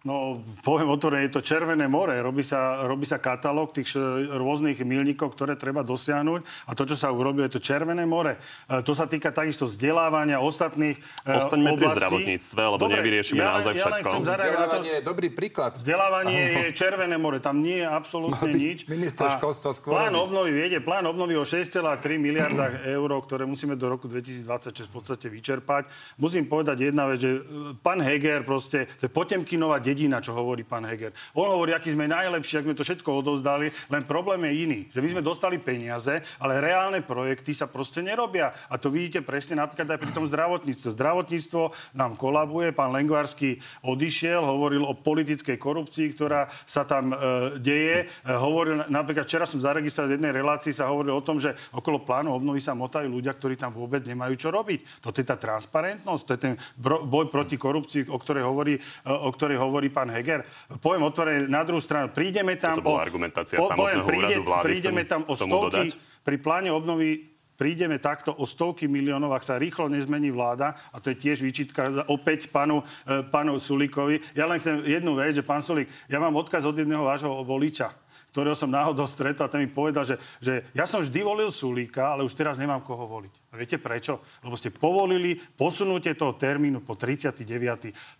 [0.00, 2.16] No, poviem otvorene, je to Červené more.
[2.24, 3.92] Robí sa, robí sa katalóg tých
[4.32, 6.40] rôznych milníkov, ktoré treba dosiahnuť.
[6.40, 8.40] A to, čo sa urobilo, je to Červené more.
[8.64, 11.84] E, to sa týka takisto vzdelávania ostatných e, Ostaňme oblastí.
[11.84, 14.08] pri zdravotníctve, lebo Dobre, nevyriešime ja naozaj ja všetko.
[14.24, 15.76] Vzdelávanie je dobrý príklad.
[15.76, 17.36] Vzdelávanie je Červené more.
[17.36, 18.88] Tam nie je absolútne nič.
[18.88, 20.00] Minister školstva skôr.
[20.00, 21.76] Plán obnovy, viete, plán obnovy o 6,3
[22.16, 25.92] miliardách eur, ktoré musíme do roku 2026 v podstate vyčerpať.
[26.16, 30.62] Musím povedať jedna vec, že e, pán Heger proste, to je Potemkinová dedina, čo hovorí
[30.62, 31.10] pán Heger.
[31.34, 35.02] On hovorí, aký sme najlepší, ak sme to všetko odovzdali, len problém je iný, že
[35.02, 38.54] my sme dostali peniaze, ale reálne projekty sa proste nerobia.
[38.70, 40.94] A to vidíte presne napríklad aj pri tom zdravotníctve.
[40.94, 41.62] Zdravotníctvo
[41.98, 47.16] nám kolabuje, pán Lengvarský odišiel, hovoril o politickej korupcii, ktorá sa tam e,
[47.58, 48.04] deje.
[48.04, 52.04] E, hovoril, napríklad včera som zaregistroval v jednej relácii, sa hovoril o tom, že okolo
[52.04, 55.00] plánu obnovy sa motajú ľudia, ktorí tam vôbec nemajú čo robiť.
[55.00, 59.32] To je tá transparentnosť, to je ten boj proti korupcii, o ktorej hovorí, e, o
[59.32, 60.44] ktorej hovorí pán Heger.
[60.82, 62.12] Poviem otvorene na druhú stranu.
[62.12, 62.82] Prídeme tam...
[62.82, 64.66] To bola argumentácia po, samotného príde, úradu vlády.
[64.68, 65.96] Prídeme tam o stovky...
[66.20, 71.12] Pri pláne obnovy prídeme takto o stovky miliónov, ak sa rýchlo nezmení vláda, a to
[71.12, 74.32] je tiež výčitka opäť panu, e, panu Sulíkovi.
[74.32, 77.92] Ja len chcem jednu vec, že pán Sulík, ja mám odkaz od jedného vášho voliča
[78.30, 82.14] ktorého som náhodou stretol a ten mi povedal, že, že ja som vždy volil Sulíka,
[82.14, 83.34] ale už teraz nemám koho voliť.
[83.50, 84.22] A viete prečo?
[84.46, 87.42] Lebo ste povolili posunutie toho termínu po 39.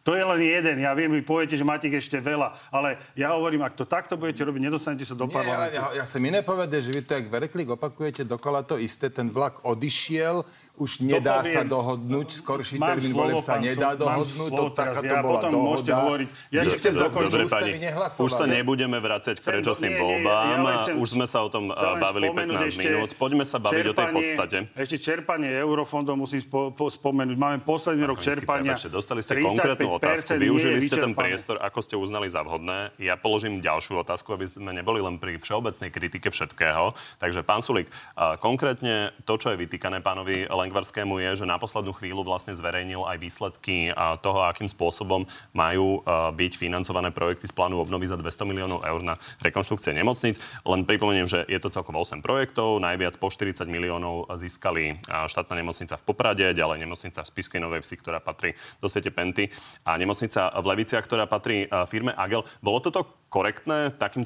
[0.03, 0.83] To je len jeden.
[0.83, 2.59] Ja viem, vy poviete, že máte ich ešte veľa.
[2.75, 5.79] Ale ja hovorím, ak to takto budete robiť, nedostanete sa do parlamentu.
[5.79, 9.07] Ja, ja, ja som iné povedať, že vy to, jak Verklik opakujete dokola to isté.
[9.07, 10.43] Ten vlak odišiel,
[10.81, 15.21] už nedá sa dohodnúť, skorší mám termín voleb sa nedá dohodnúť, to taká to ja
[15.21, 15.69] bola potom dohoda.
[15.69, 16.29] môžete hovoriť.
[16.51, 17.71] Ja ešte chcem dobre, pani,
[18.17, 20.45] už sa nebudeme vrácať k predčasným voľbám.
[20.57, 23.11] Ja už sme sa o tom bavili 15 minút.
[23.15, 24.57] Poďme sa baviť o tej podstate.
[24.75, 27.37] Ešte čerpanie eurofondov musím spo, po, spomenúť.
[27.37, 28.73] Máme posledný rok čerpania.
[28.73, 30.41] Prepačte, dostali ste konkrétnu otázku.
[30.41, 32.97] Využili ste ten priestor, ako ste uznali za vhodné.
[32.97, 36.97] Ja položím ďalšiu otázku, aby sme neboli len pri všeobecnej kritike všetkého.
[37.21, 37.93] Takže pán Sulik,
[38.41, 43.21] konkrétne to, čo je vytýkané pánovi Lengvarskému, je, že na poslednú chvíľu vlastne zverejnil aj
[43.21, 43.93] výsledky
[44.25, 46.01] toho, akým spôsobom majú
[46.33, 50.41] byť financované projekty z plánu obnovy za 200 miliónov eur na rekonštrukcie nemocníc.
[50.65, 55.99] Len pripomeniem, že je to celkom 8 projektov, najviac po 40 miliónov získali štátna nemocnica
[55.99, 59.51] v Poprade, ďalej nemocnica v Spišskej Novej Vsi, ktorá patrí do siete Penty
[59.83, 62.47] a nemocnica v Leviciach, ktorá patrí firme Agel.
[62.63, 64.23] Bolo toto korektné takým,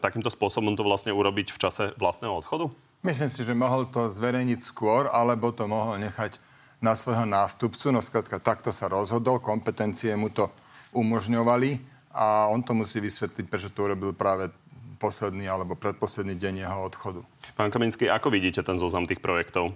[0.00, 2.68] takýmto spôsobom to vlastne urobiť v čase vlastného odchodu?
[3.00, 6.36] Myslím si, že mohol to zverejniť skôr, alebo to mohol nechať
[6.78, 7.90] na svojho nástupcu.
[7.90, 10.50] No skladka, takto sa rozhodol, kompetencie mu to
[10.94, 11.78] umožňovali
[12.14, 14.50] a on to musí vysvetliť, prečo to urobil práve
[14.98, 17.20] posledný alebo predposledný deň jeho odchodu.
[17.54, 19.70] Pán Kaminský, ako vidíte ten zoznam tých projektov?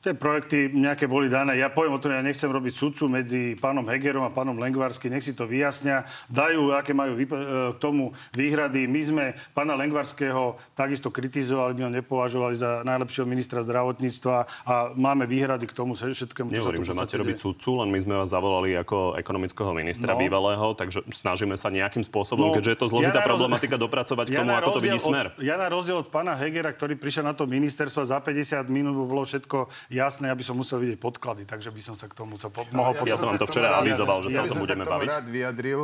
[0.00, 1.60] Tie projekty nejaké boli dané.
[1.60, 5.12] Ja poviem o tom, ja nechcem robiť sudcu medzi pánom Hegerom a pánom Lengvarským.
[5.12, 6.08] Nech si to vyjasnia.
[6.32, 8.88] Dajú, aké majú e, k tomu výhrady.
[8.88, 15.28] My sme pána Lengvarského takisto kritizovali, my ho nepovažovali za najlepšieho ministra zdravotníctva a máme
[15.28, 18.72] výhrady k tomu všetkému, čo Nehovorím, že máte robiť sudcu, len my sme vás zavolali
[18.80, 20.20] ako ekonomického ministra no.
[20.24, 24.40] bývalého, takže snažíme sa nejakým spôsobom, no, keďže je to zložitá ja problematika, dopracovať k
[24.40, 25.36] tomu, ako to vidí smer.
[25.36, 28.96] Od, ja na rozdiel od pána Hegera, ktorý prišiel na to ministerstvo za 50 minút
[28.96, 32.46] bolo všetko jasné, aby som musel vidieť podklady, takže by som sa k tomu sa
[32.46, 34.86] po- mohol ja, ja som vám to včera avizoval, že ja sa o tom budeme
[34.86, 35.06] baviť.
[35.10, 35.80] Ja rád vyjadril.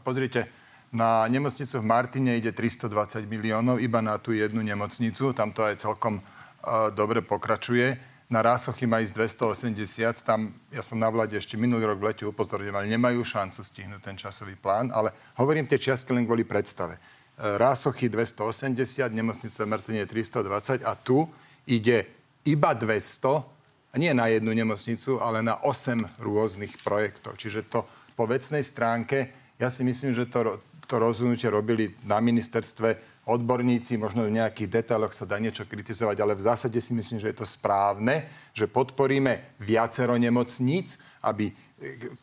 [0.00, 0.48] Pozrite,
[0.90, 5.30] na nemocnicu v Martine ide 320 miliónov iba na tú jednu nemocnicu.
[5.36, 8.00] Tam to aj celkom uh, dobre pokračuje.
[8.30, 10.26] Na Rásochy má ísť 280.
[10.26, 14.14] Tam, ja som na vláde ešte minulý rok v lete upozorňoval, nemajú šancu stihnúť ten
[14.18, 16.98] časový plán, ale hovorím tie čiastky len kvôli predstave.
[17.38, 21.26] Rásochy 280, nemocnica v Martine 320 a tu
[21.66, 27.34] ide iba 200 a nie na jednu nemocnicu, ale na 8 rôznych projektov.
[27.34, 33.20] Čiže to po vecnej stránke, ja si myslím, že to, to rozhodnutie robili na ministerstve
[33.28, 37.30] odborníci, možno v nejakých detailoch sa dá niečo kritizovať, ale v zásade si myslím, že
[37.30, 38.26] je to správne,
[38.56, 41.52] že podporíme viacero nemocníc, aby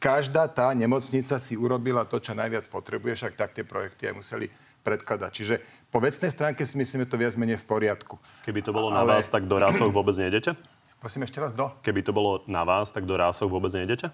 [0.02, 4.48] každá tá nemocnica si urobila to, čo najviac potrebuje, však tak tie projekty aj museli
[4.88, 5.32] predkladať.
[5.36, 5.56] Čiže
[5.92, 8.16] po vecnej stránke si myslím, že to viac menej v poriadku.
[8.48, 9.04] Keby to bolo ale...
[9.04, 10.56] na vás, tak do rásov vôbec nejdete?
[11.04, 11.68] Prosím ešte raz, do?
[11.84, 14.08] Keby to bolo na vás, tak do rásov vôbec nejdete?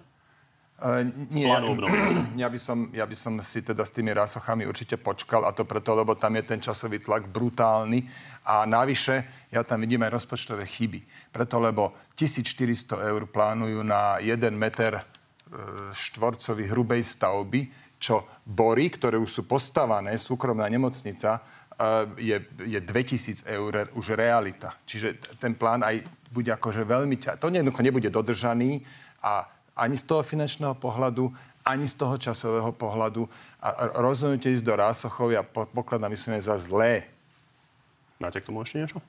[0.83, 1.47] Uh, nie,
[2.43, 5.63] ja, by som, ja by som si teda s tými rasochami určite počkal a to
[5.63, 8.03] preto, lebo tam je ten časový tlak brutálny
[8.43, 11.31] a navyše ja tam vidím aj rozpočtové chyby.
[11.31, 15.03] Preto, lebo 1400 eur plánujú na 1 meter e,
[15.93, 17.69] štvorcový hrubej stavby,
[18.03, 21.41] čo bory, ktoré už sú postavané, súkromná nemocnica, e,
[22.19, 22.37] je,
[22.67, 24.75] je 2000 eur už realita.
[24.83, 27.39] Čiže ten plán aj bude akože veľmi ťa...
[27.39, 28.83] To jednoducho nebude dodržaný
[29.23, 29.47] a
[29.79, 31.31] ani z toho finančného pohľadu,
[31.63, 33.23] ani z toho časového pohľadu.
[33.63, 37.07] A rozhodnutie ísť do Rásochov ja pokladám, myslím, za zlé.
[38.19, 38.99] Máte k tomu ešte niečo?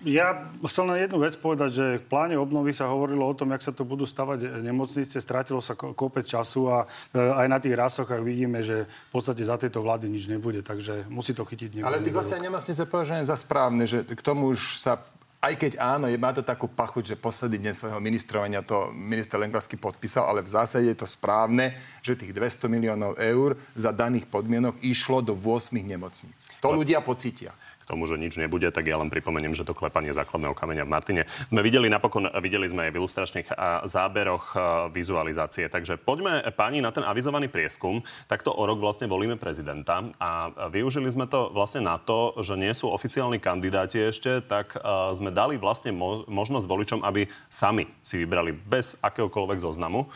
[0.00, 3.60] Ja chcel na jednu vec povedať, že v pláne obnovy sa hovorilo o tom, jak
[3.60, 8.24] sa tu budú stavať nemocnice, strátilo sa kopec času a e, aj na tých rásochách
[8.24, 11.88] vidíme, že v podstate za tejto vlády nič nebude, takže musí to chytiť niekto.
[11.88, 15.04] Ale tých asi nemocnice považujem za správne, že k tomu už sa
[15.40, 19.40] aj keď áno, je, má to takú pachuť, že posledný deň svojho ministrovania to minister
[19.40, 24.28] Lengvarsky podpísal, ale v zásade je to správne, že tých 200 miliónov eur za daných
[24.28, 26.52] podmienok išlo do 8 nemocníc.
[26.60, 27.56] To ľudia pocítia
[27.90, 31.22] tomu, že nič nebude, tak ja len pripomeniem, že to klepanie základného kameňa v Martine
[31.50, 33.48] sme videli napokon, videli sme aj v ilustračných
[33.90, 34.54] záberoch
[34.94, 35.66] vizualizácie.
[35.66, 38.06] Takže poďme páni na ten avizovaný prieskum.
[38.30, 42.70] Takto o rok vlastne volíme prezidenta a využili sme to vlastne na to, že nie
[42.70, 44.78] sú oficiálni kandidáti ešte, tak
[45.18, 45.90] sme dali vlastne
[46.30, 50.06] možnosť voličom, aby sami si vybrali bez akéhokoľvek zoznamu.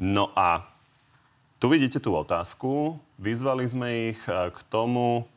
[0.00, 0.66] No a
[1.60, 2.96] tu vidíte tú otázku.
[3.20, 5.28] Vyzvali sme ich k tomu,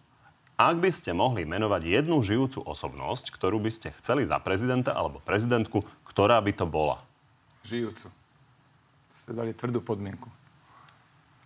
[0.54, 5.18] ak by ste mohli menovať jednu žijúcu osobnosť, ktorú by ste chceli za prezidenta alebo
[5.24, 7.02] prezidentku, ktorá by to bola?
[7.66, 8.06] Žijúcu.
[9.18, 10.30] Ste dali tvrdú podmienku.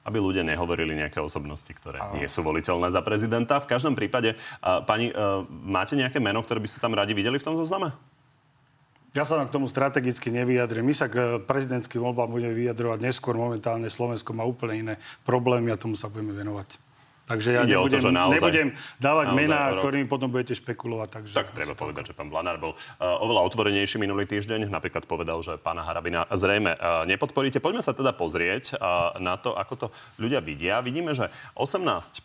[0.03, 2.11] Aby ľudia nehovorili nejaké osobnosti, ktoré a...
[2.15, 3.63] nie sú voliteľné za prezidenta.
[3.63, 7.39] V každom prípade, uh, pani, uh, máte nejaké meno, ktoré by ste tam radi videli
[7.39, 7.95] v tom zozname?
[9.15, 10.83] Ja sa k tomu strategicky nevyjadrím.
[10.83, 13.33] My sa k prezidentským voľbám budeme vyjadrovať neskôr.
[13.39, 14.93] Momentálne Slovensko má úplne iné
[15.23, 16.86] problémy a tomu sa budeme venovať.
[17.27, 18.67] Takže ja nebudem, to, naozaj, nebudem
[19.03, 19.83] dávať naozaj mená, rok...
[19.83, 21.09] ktorými potom budete špekulovať.
[21.11, 21.81] Takže tak treba to...
[21.83, 24.71] povedať, že pán Blanár bol uh, oveľa otvorenejší minulý týždeň.
[24.71, 27.59] Napríklad povedal, že pána Harabina zrejme uh, nepodporíte.
[27.59, 29.87] Poďme sa teda pozrieť uh, na to, ako to
[30.23, 30.79] ľudia vidia.
[30.79, 31.27] Vidíme, že
[31.59, 32.15] 18%,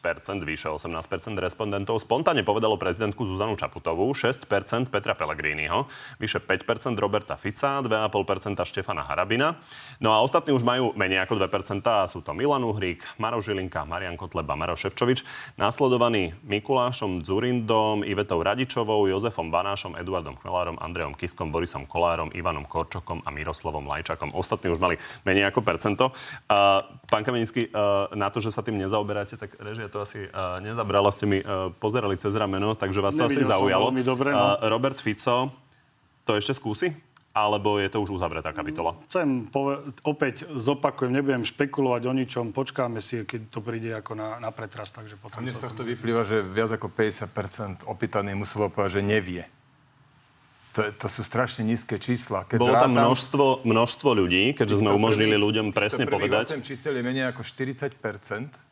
[0.46, 0.94] vyše 18%
[1.34, 4.46] respondentov spontánne povedalo prezidentku Zuzanu Čaputovú, 6%
[4.86, 5.90] Petra Pellegriniho,
[6.22, 9.58] vyše 5% Roberta Fica, 2,5% Štefana Harabina.
[9.98, 11.82] No a ostatní už majú menej ako 2%.
[12.06, 15.24] Sú to Milan Uhrík, Maro Žilinka, Marian Kotleba, Maro Šef Ševčovič,
[15.56, 23.24] následovaný Mikulášom Dzurindom, Ivetou Radičovou, Jozefom Banášom, Eduardom Chmelárom, Andreom Kiskom, Borisom Kolárom, Ivanom Korčokom
[23.24, 24.36] a Miroslavom Lajčakom.
[24.36, 26.12] Ostatní už mali menej ako percento.
[26.52, 30.60] Uh, pán Kamenický, uh, na to, že sa tým nezaoberáte, tak režia to asi uh,
[30.60, 31.08] nezabrala.
[31.08, 33.88] Ste mi uh, pozerali cez rameno, takže vás to Nevidel asi zaujalo.
[34.04, 34.60] Dobre, no.
[34.60, 35.48] uh, Robert Fico
[36.28, 36.92] to ešte skúsi?
[37.32, 38.92] Alebo je to už uzavretá kapitola?
[39.08, 44.36] Chcem pove- opäť zopakujem, nebudem špekulovať o ničom, počkáme si, keď to príde ako na,
[44.36, 44.92] na pretras.
[44.92, 49.02] Takže potom A mne z tohto vyplýva, že viac ako 50% opýtaných muselo povedať, že
[49.02, 49.42] nevie.
[50.72, 52.48] To, to sú strašne nízke čísla.
[52.48, 56.48] Keď Bolo tam množstvo, množstvo ľudí, keďže sme umožnili prvých, ľuďom presne to povedať.
[56.48, 57.92] 8 čísel je menej ako 40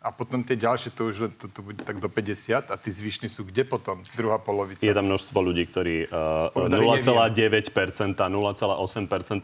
[0.01, 3.29] a potom tie ďalšie to už to, to bude tak do 50 a tí zvyšní
[3.29, 4.01] sú kde potom?
[4.17, 4.81] Druhá polovica.
[4.81, 8.17] Je tam množstvo ľudí, ktorí uh, 0,9%, 0,8%,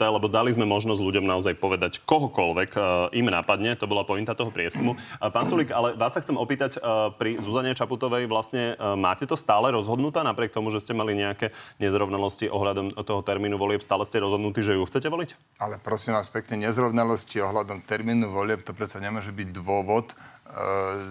[0.01, 3.77] lebo dali sme možnosť ľuďom naozaj povedať kohokoľvek uh, im napadne.
[3.77, 4.97] To bola pointa toho prieskumu.
[4.97, 9.29] Uh, pán Sulík, ale vás sa chcem opýtať, uh, pri Zuzane Čaputovej vlastne uh, máte
[9.29, 11.53] to stále rozhodnutá, napriek tomu, že ste mali nejaké
[11.85, 15.61] nezrovnalosti ohľadom toho termínu volieb, stále ste rozhodnutí, že ju chcete voliť?
[15.61, 20.17] Ale prosím vás pekne, nezrovnalosti ohľadom termínu volieb, to predsa nemôže byť dôvod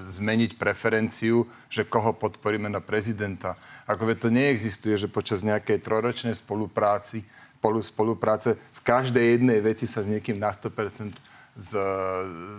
[0.10, 3.54] zmeniť preferenciu, že koho podporíme na prezidenta.
[3.86, 7.22] Ako to neexistuje, že počas nejakej troročnej spolupráci,
[7.60, 11.14] spolu, spolupráce v každej jednej veci sa s niekým na 100%
[11.56, 11.70] z,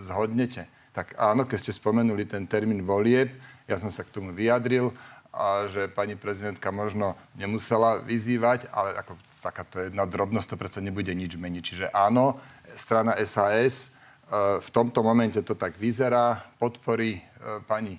[0.03, 0.67] zhodnete.
[0.97, 3.29] Tak áno, keď ste spomenuli ten termín volieb,
[3.69, 4.91] ja som sa k tomu vyjadril
[5.37, 11.13] a že pani prezidentka možno nemusela vyzývať, ale ako takáto jedna drobnosť to predsa nebude
[11.13, 11.63] nič meniť.
[11.63, 12.41] Čiže áno,
[12.73, 13.96] strana SAS e,
[14.61, 17.21] v tomto momente to tak vyzerá, podporí e,
[17.63, 17.95] pani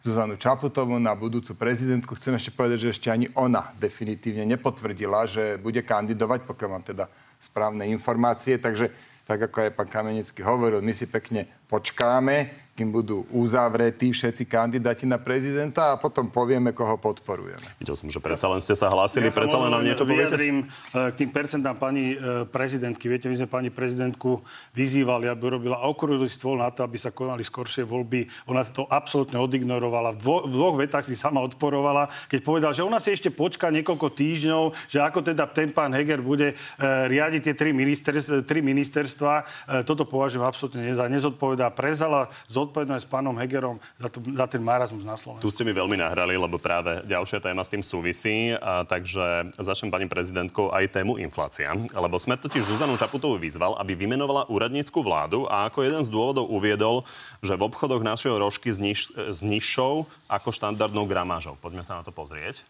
[0.00, 2.16] Zuzanu Čaputovú na budúcu prezidentku.
[2.16, 7.10] Chcem ešte povedať, že ešte ani ona definitívne nepotvrdila, že bude kandidovať, pokiaľ mám teda
[7.36, 8.56] správne informácie.
[8.56, 8.88] Takže
[9.28, 15.08] tak ako aj pán Kamenický hovoril, my si pekne počkáme, kým budú uzavretí všetci kandidáti
[15.08, 17.64] na prezidenta a potom povieme, koho podporujeme.
[17.80, 20.28] Videl som, že predsa len ste sa hlásili, sa predsa len nám niečo poviete?
[20.28, 23.08] vyjadrím eh, k tým percentám pani eh, prezidentky.
[23.08, 24.44] Viete, my sme pani prezidentku
[24.76, 28.28] vyzývali, aby robila okrúhly stôl na to, aby sa konali skoršie voľby.
[28.52, 30.12] Ona to absolútne odignorovala.
[30.12, 33.72] V, dvo, v dvoch vetách si sama odporovala, keď povedal, že ona si ešte počká
[33.72, 38.60] niekoľko týždňov, že ako teda ten pán Heger bude e, riadiť tie tri, ministerstva, tri
[38.60, 39.32] ministerstva.
[39.40, 39.44] E,
[39.88, 41.72] toto považujem absolútne neza, nezodpovedá.
[41.72, 42.28] Prezala
[42.66, 45.46] zodpovednosť s pánom Hegerom za, to, za ten marazmus na Slovensku.
[45.46, 48.52] Tu ste mi veľmi nahrali, lebo práve ďalšia téma s tým súvisí.
[48.58, 51.70] A, takže začnem pani prezidentkou aj tému inflácia.
[51.94, 56.50] Lebo sme totiž Zuzanu Čaputovú vyzval, aby vymenovala úradnícku vládu a ako jeden z dôvodov
[56.50, 57.06] uviedol,
[57.40, 61.54] že v obchodoch našiel rožky s, niž, s nižšou ako štandardnou gramážou.
[61.62, 62.66] Poďme sa na to pozrieť.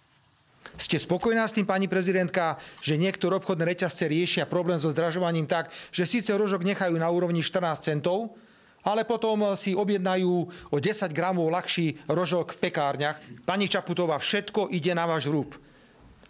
[0.77, 5.73] Ste spokojná s tým, pani prezidentka, že niektoré obchodné reťazce riešia problém so zdražovaním tak,
[5.89, 8.37] že síce rožok nechajú na úrovni 14 centov,
[8.87, 10.33] ale potom si objednajú
[10.71, 13.19] o 10 gramov ľahší rožok v pekárniach.
[13.43, 15.59] Pani Čaputová, všetko ide na váš rúb.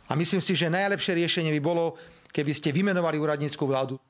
[0.08, 2.00] A myslím si, že najlepšie riešenie by bolo,
[2.32, 4.00] keby ste vymenovali úradnícku vládu.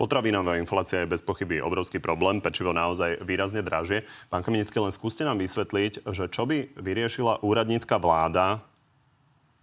[0.00, 4.08] Potravinová inflácia je bez pochyby obrovský problém, pečivo naozaj výrazne dražie.
[4.32, 8.64] Pán Kamenický, len skúste nám vysvetliť, že čo by vyriešila úradnícka vláda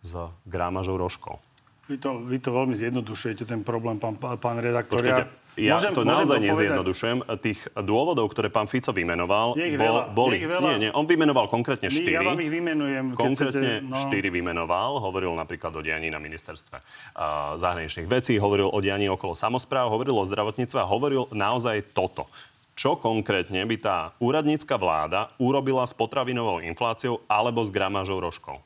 [0.05, 0.13] s
[0.45, 1.41] grámažou rožkov.
[1.89, 5.01] Vy to, vy to veľmi zjednodušujete, ten problém, pán, pán redaktor.
[5.01, 7.17] Počkajte, ja môžem, to naozaj nezjednodušujem.
[7.41, 10.37] Tých dôvodov, ktoré pán Fico vymenoval, je ich bol, veľa, boli.
[10.37, 10.67] Je ich veľa.
[10.69, 12.13] Nie, nie, on vymenoval konkrétne štyri.
[12.13, 13.17] Ja vám ich vymenujem.
[13.17, 13.97] Konkrétne chcete, no.
[13.97, 15.01] štyri vymenoval.
[15.01, 20.15] Hovoril napríklad o dianí na ministerstve uh, zahraničných vecí, hovoril o dianí okolo samozpráv, hovoril
[20.15, 22.29] o zdravotníctve a hovoril naozaj toto.
[22.77, 28.61] Čo konkrétne by tá úradnícka vláda urobila s potravinovou infláciou alebo s gramážou rožkov?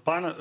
[0.00, 0.32] Pán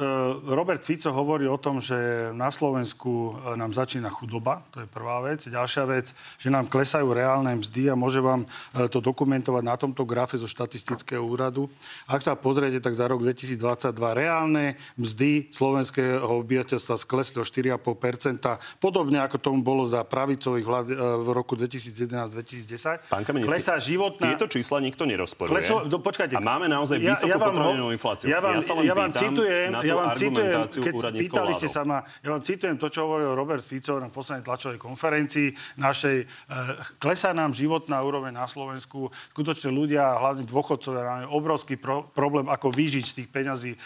[0.47, 5.19] Robert Fico hovorí o tom, že na Slovensku e, nám začína chudoba, to je prvá
[5.19, 5.43] vec.
[5.43, 8.47] Ďalšia vec, že nám klesajú reálne mzdy a môže vám
[8.87, 11.67] to dokumentovať na tomto grafe zo štatistického úradu.
[12.07, 13.59] Ak sa pozriete, tak za rok 2022
[14.15, 20.85] reálne mzdy slovenského obyvateľstva sklesli o 4,5%, podobne ako tomu bolo za pravicových vlád
[21.19, 23.11] v roku 2011-2010.
[23.11, 24.31] Pán Kamenický, Klesá životná...
[24.31, 25.51] tieto čísla nikto nerozporuje.
[25.51, 25.83] Kleso...
[25.83, 26.39] Do, počkajte.
[26.39, 28.31] A máme naozaj vysokú ja, ja potravinovú infláciu.
[28.31, 31.59] Ja vám, ja sa len ja vám citujem, ja vám citujem, keď pýtali vládou.
[31.59, 35.49] ste sa ma, ja vám citujem to, čo hovoril Robert Fico na poslednej tlačovej konferencii
[35.81, 36.17] našej.
[36.21, 36.25] E,
[37.01, 39.09] klesá nám životná úroveň na Slovensku.
[39.33, 43.79] Skutočne ľudia, hlavne dôchodcovia, máme obrovský pro, problém, ako vyžiť z tých peňazí, e,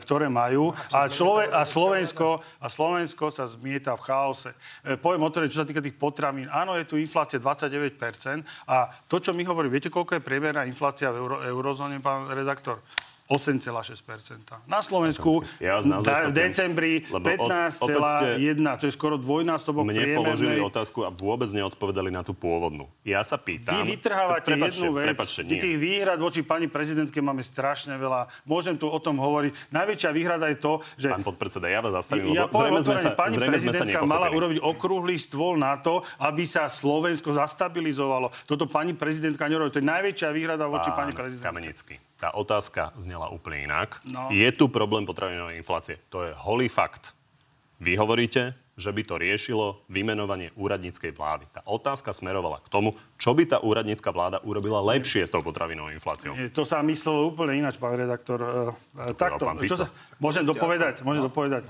[0.00, 0.72] ktoré majú.
[0.90, 4.50] A, človek, a, Slovensko, a Slovensko sa zmieta v chaose.
[4.82, 6.48] E, poviem otvorene, čo sa týka tých potravín.
[6.48, 8.40] Áno, je tu inflácia 29%.
[8.70, 12.80] A to, čo my hovoríme, viete, koľko je priemerná inflácia v euro, eurozóne, pán redaktor?
[13.24, 14.68] 8,6%.
[14.68, 18.36] Na Slovensku ja v decembri 15,1.
[18.60, 20.18] To je skoro dvojnásobok Mne priemernej.
[20.20, 22.84] položili otázku a vôbec neodpovedali na tú pôvodnú.
[23.00, 23.80] Ja sa pýtam...
[23.80, 25.06] Vy vytrhávate prepačte, jednu vec.
[25.16, 28.28] Prepačte, My tých výhrad voči pani prezidentke máme strašne veľa.
[28.44, 29.72] Môžem tu o tom hovoriť.
[29.72, 31.08] Najväčšia výhrada je to, že...
[31.08, 34.60] Pán podpredseda, ja vás zastavím, ja zrejme sme sa, pani sme sa prezidentka mala urobiť
[34.60, 38.28] okrúhly stôl na to, aby sa Slovensko zastabilizovalo.
[38.44, 39.72] Toto pani prezidentka nerobí.
[39.72, 41.48] To je najväčšia výhrada voči Pán pani prezidentke.
[41.48, 41.96] Kamenický.
[42.24, 44.00] Tá otázka znela úplne inak.
[44.08, 44.32] No.
[44.32, 46.00] Je tu problém potravinovej inflácie.
[46.08, 47.12] To je holý fakt.
[47.84, 51.44] Vy hovoríte, že by to riešilo vymenovanie úradníckej vlády.
[51.52, 55.92] Tá otázka smerovala k tomu, čo by tá úradnícka vláda urobila lepšie s tou potravinovou
[55.92, 56.32] infláciou.
[56.32, 58.40] Nie, to sa myslelo úplne ináč, pán redaktor.
[58.40, 59.44] E, e, takto.
[59.44, 59.76] pán Čo Fico.
[59.84, 61.04] sa, môžem dopovedať?
[61.04, 61.68] Môžem dopovedať?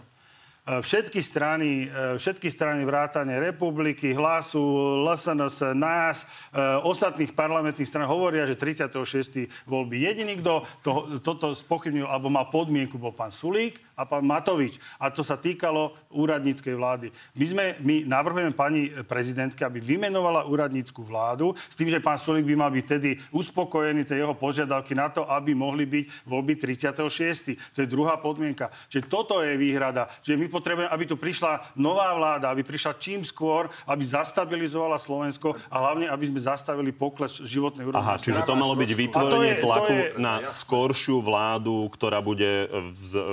[0.65, 4.65] E, Všetky strany, e, všetky strany vrátane republiky, hlasu,
[5.05, 9.45] LSNS, nás, e, ostatných parlamentných stran hovoria, že 36.
[9.69, 10.01] voľby.
[10.01, 14.79] Jediný, kto to, toto spochybnil alebo mal podmienku, bol pán Sulík a pán Matovič.
[14.99, 17.07] A to sa týkalo úradníckej vlády.
[17.35, 22.47] My, sme, my navrhujeme pani prezidentke, aby vymenovala úradnícku vládu s tým, že pán Sulík
[22.47, 27.55] by mal byť tedy uspokojený tie jeho požiadavky na to, aby mohli byť voľby 36.
[27.75, 28.71] To je druhá podmienka.
[28.91, 30.11] Čiže toto je výhrada.
[30.23, 35.55] Čiže my potrebujeme, aby tu prišla nová vláda, aby prišla čím skôr, aby zastabilizovala Slovensko
[35.71, 38.03] a hlavne, aby sme zastavili pokles životnej úrovne.
[38.03, 42.67] Aha, čiže to malo byť vytvorenie je- tlaku je- na skoršiu vládu, ktorá bude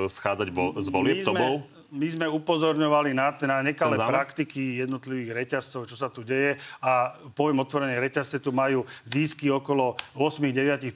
[0.08, 1.18] schádzať vo, z volieb.
[1.18, 1.56] My To sme- bol?
[1.92, 6.56] My sme upozorňovali na, na nekalé praktiky jednotlivých reťazcov, čo sa tu deje.
[6.80, 10.88] A poviem otvorene, reťazce tu majú zisky okolo 8-9%,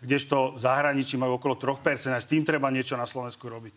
[0.00, 2.12] kdežto v zahraničí majú okolo 3%.
[2.12, 3.72] A s tým treba niečo na Slovensku robiť.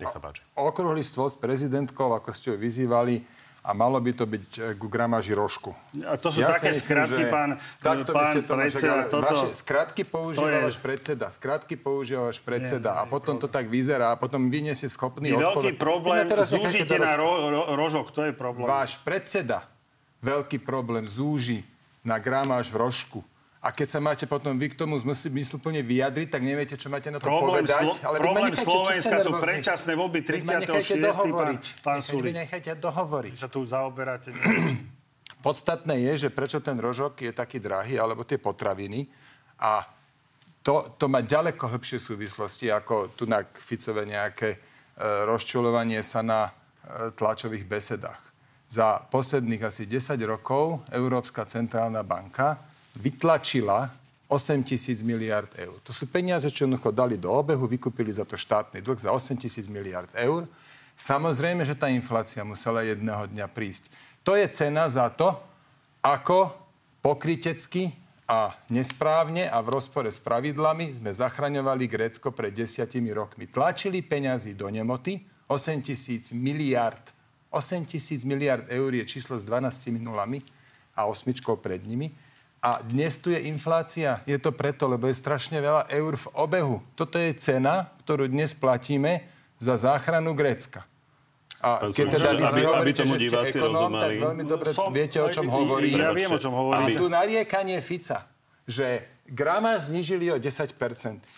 [0.00, 0.40] Nech sa páči.
[0.56, 3.20] Okrúhly stôl s prezidentkou, ako ste ju vyzývali,
[3.62, 5.70] a malo by to byť e, ku gramáži rožku.
[6.02, 8.94] A to sú Ja také myslím, skratky, že pán, takto pán to predseda.
[9.06, 11.26] Toto, Vaše skratky používa to je- váš predseda.
[11.30, 12.90] Skratky používa váš predseda.
[12.90, 14.10] Nie, a potom to tak vyzerá.
[14.12, 15.78] A potom vy nie ste schopní je veľký odpovedať.
[15.78, 18.66] problém, zúžite na ro, ro, rožok, to je problém.
[18.66, 19.70] Váš predseda
[20.18, 21.62] veľký problém zúži
[22.02, 23.20] na gramáž v rožku.
[23.62, 27.22] A keď sa máte potom vy k tomu zmysluplne vyjadriť, tak neviete, čo máte na
[27.22, 27.94] to Problém, povedať.
[27.94, 30.98] Slo- problém Slovenska sú predčasné voľby 36.
[31.30, 32.34] pán, pán Sulik.
[32.34, 33.30] Nechajte dohovoriť.
[33.30, 34.34] Vy sa tu zaoberáte.
[35.46, 39.06] Podstatné je, že prečo ten rožok je taký drahý, alebo tie potraviny.
[39.62, 39.86] A
[40.66, 44.58] to, to má ďaleko hĺbšie súvislosti, ako tu na Ficové nejaké e,
[45.26, 46.50] rozčulovanie sa na e,
[47.14, 48.22] tlačových besedách.
[48.66, 53.90] Za posledných asi 10 rokov Európska centrálna banka vytlačila
[54.32, 55.76] 8 tisíc miliard eur.
[55.84, 59.36] To sú peniaze, čo jednoducho dali do obehu, vykúpili za to štátny dlh za 8
[59.36, 60.48] tisíc miliard eur.
[60.96, 63.92] Samozrejme, že tá inflácia musela jedného dňa prísť.
[64.24, 65.36] To je cena za to,
[66.00, 66.48] ako
[67.04, 67.92] pokrytecky
[68.24, 73.50] a nesprávne a v rozpore s pravidlami sme zachraňovali Grécko pred desiatimi rokmi.
[73.50, 75.20] Tlačili peňazí do nemoty,
[75.50, 77.12] 8 tisíc miliard.
[77.52, 80.40] 8 tisíc miliard eur je číslo s 12 nulami
[80.96, 82.08] a osmičkou pred nimi.
[82.62, 84.22] A dnes tu je inflácia.
[84.22, 86.78] Je to preto, lebo je strašne veľa eur v obehu.
[86.94, 89.26] Toto je cena, ktorú dnes platíme
[89.58, 90.86] za záchranu Grécka.
[91.58, 95.50] A keď teda vy si hovoríte, že ste ekonóm, tak veľmi dobre viete, o čom
[95.50, 96.06] hovorím.
[96.06, 96.94] Ja viem, o čom hovorím.
[96.94, 98.30] A tu nariekanie Fica,
[98.62, 100.70] že gramáž znižili o 10%,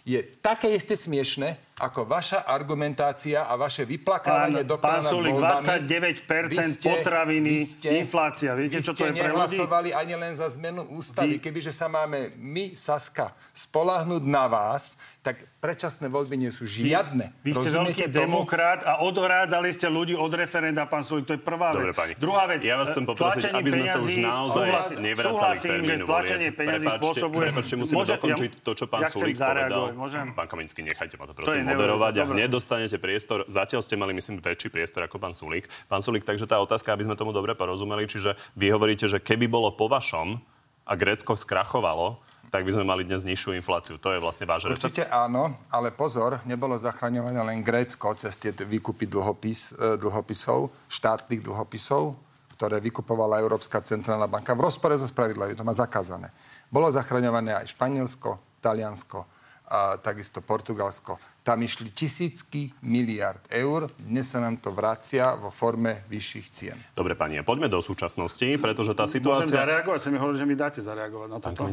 [0.05, 6.87] je také isté smiešne, ako vaša argumentácia a vaše vyplakávanie do pán Sulik, 29% ste,
[6.87, 8.55] potraviny, ste, inflácia.
[8.55, 9.91] Viete, čo to je pre ľudí?
[9.91, 11.43] ani len za zmenu ústavy.
[11.43, 11.43] Vy...
[11.43, 17.33] Kebyže sa máme my, Saska, spolahnúť na vás, tak predčasné voľby nie sú žiadne.
[17.41, 18.45] Vy, vy ste veľký tomu?
[18.45, 21.25] demokrat a odrádzali ste ľudí od referenda, pán Sulik.
[21.25, 21.97] To je prvá Dobre, vec.
[21.97, 22.13] Pani.
[22.21, 22.61] Druhá vec.
[22.61, 24.67] Ja vás chcem poprosiť, aby sme sa už naozaj
[25.01, 27.49] nevracali k termínu tlačenie peňazí spôsobuje...
[27.49, 29.97] Prepačte, musíme dokončiť to, čo pán Sulik povedal.
[30.37, 33.49] Pán Kaminsky, nechajte ma to prosím moderovať a hneď dostanete priestor.
[33.49, 35.65] Zatiaľ ste mali, myslím, väčší priestor ako pán Sulík.
[35.89, 39.49] Pán Sulík, takže tá otázka, aby sme tomu dobre porozumeli, čiže vy hovoríte, že keby
[39.49, 40.37] bolo po vašom
[40.85, 42.21] a Grécko skrachovalo,
[42.55, 43.99] tak by sme mali dnes nižšiu infláciu.
[43.99, 44.95] To je vlastne váš recept.
[44.95, 51.43] Určite áno, ale pozor, nebolo zachraňované len Grécko cez tie výkupy dlhopis, e, dlhopisov, štátnych
[51.43, 52.15] dlhopisov,
[52.55, 55.59] ktoré vykupovala Európska centrálna banka v rozpore so spravidlami.
[55.59, 56.31] To má zakázané.
[56.71, 59.27] Bolo zachraňované aj Španielsko, Taliansko,
[59.65, 61.17] a takisto Portugalsko.
[61.41, 63.89] Tam išli tisícky miliard eur.
[63.97, 66.77] Dnes sa nám to vracia vo forme vyšších cien.
[66.93, 69.49] Dobre, pani, poďme do súčasnosti, pretože tá situácia...
[69.49, 69.99] Môžem zareagovať?
[70.05, 71.65] Sa mi hovorí, že mi dáte zareagovať na toto.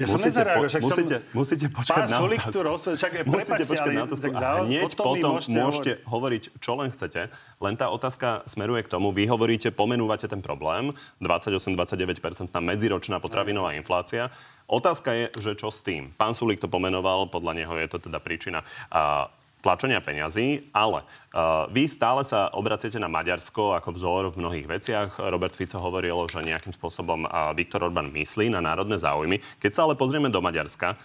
[0.00, 1.36] Ja som musíte, nezareagoval, však musíte, som...
[1.36, 5.52] musíte počkať na Sulik tu je, musíte počkať na otázku a hneď potom, potom môžete,
[5.52, 7.20] môžete hovoriť, čo len chcete.
[7.60, 14.32] Len tá otázka smeruje k tomu, vy hovoríte, pomenúvate ten problém, 28-29% medziročná potravinová inflácia.
[14.64, 16.16] Otázka je, že čo s tým?
[16.16, 19.28] Pán Sulik to pomenoval, podľa neho je to teda príčina a
[19.60, 25.08] tlačenia peňazí, ale uh, vy stále sa obraciate na Maďarsko ako vzor v mnohých veciach.
[25.30, 29.38] Robert Fico hovoril, že nejakým spôsobom uh, Viktor Orbán myslí na národné záujmy.
[29.60, 30.96] Keď sa ale pozrieme do Maďarska,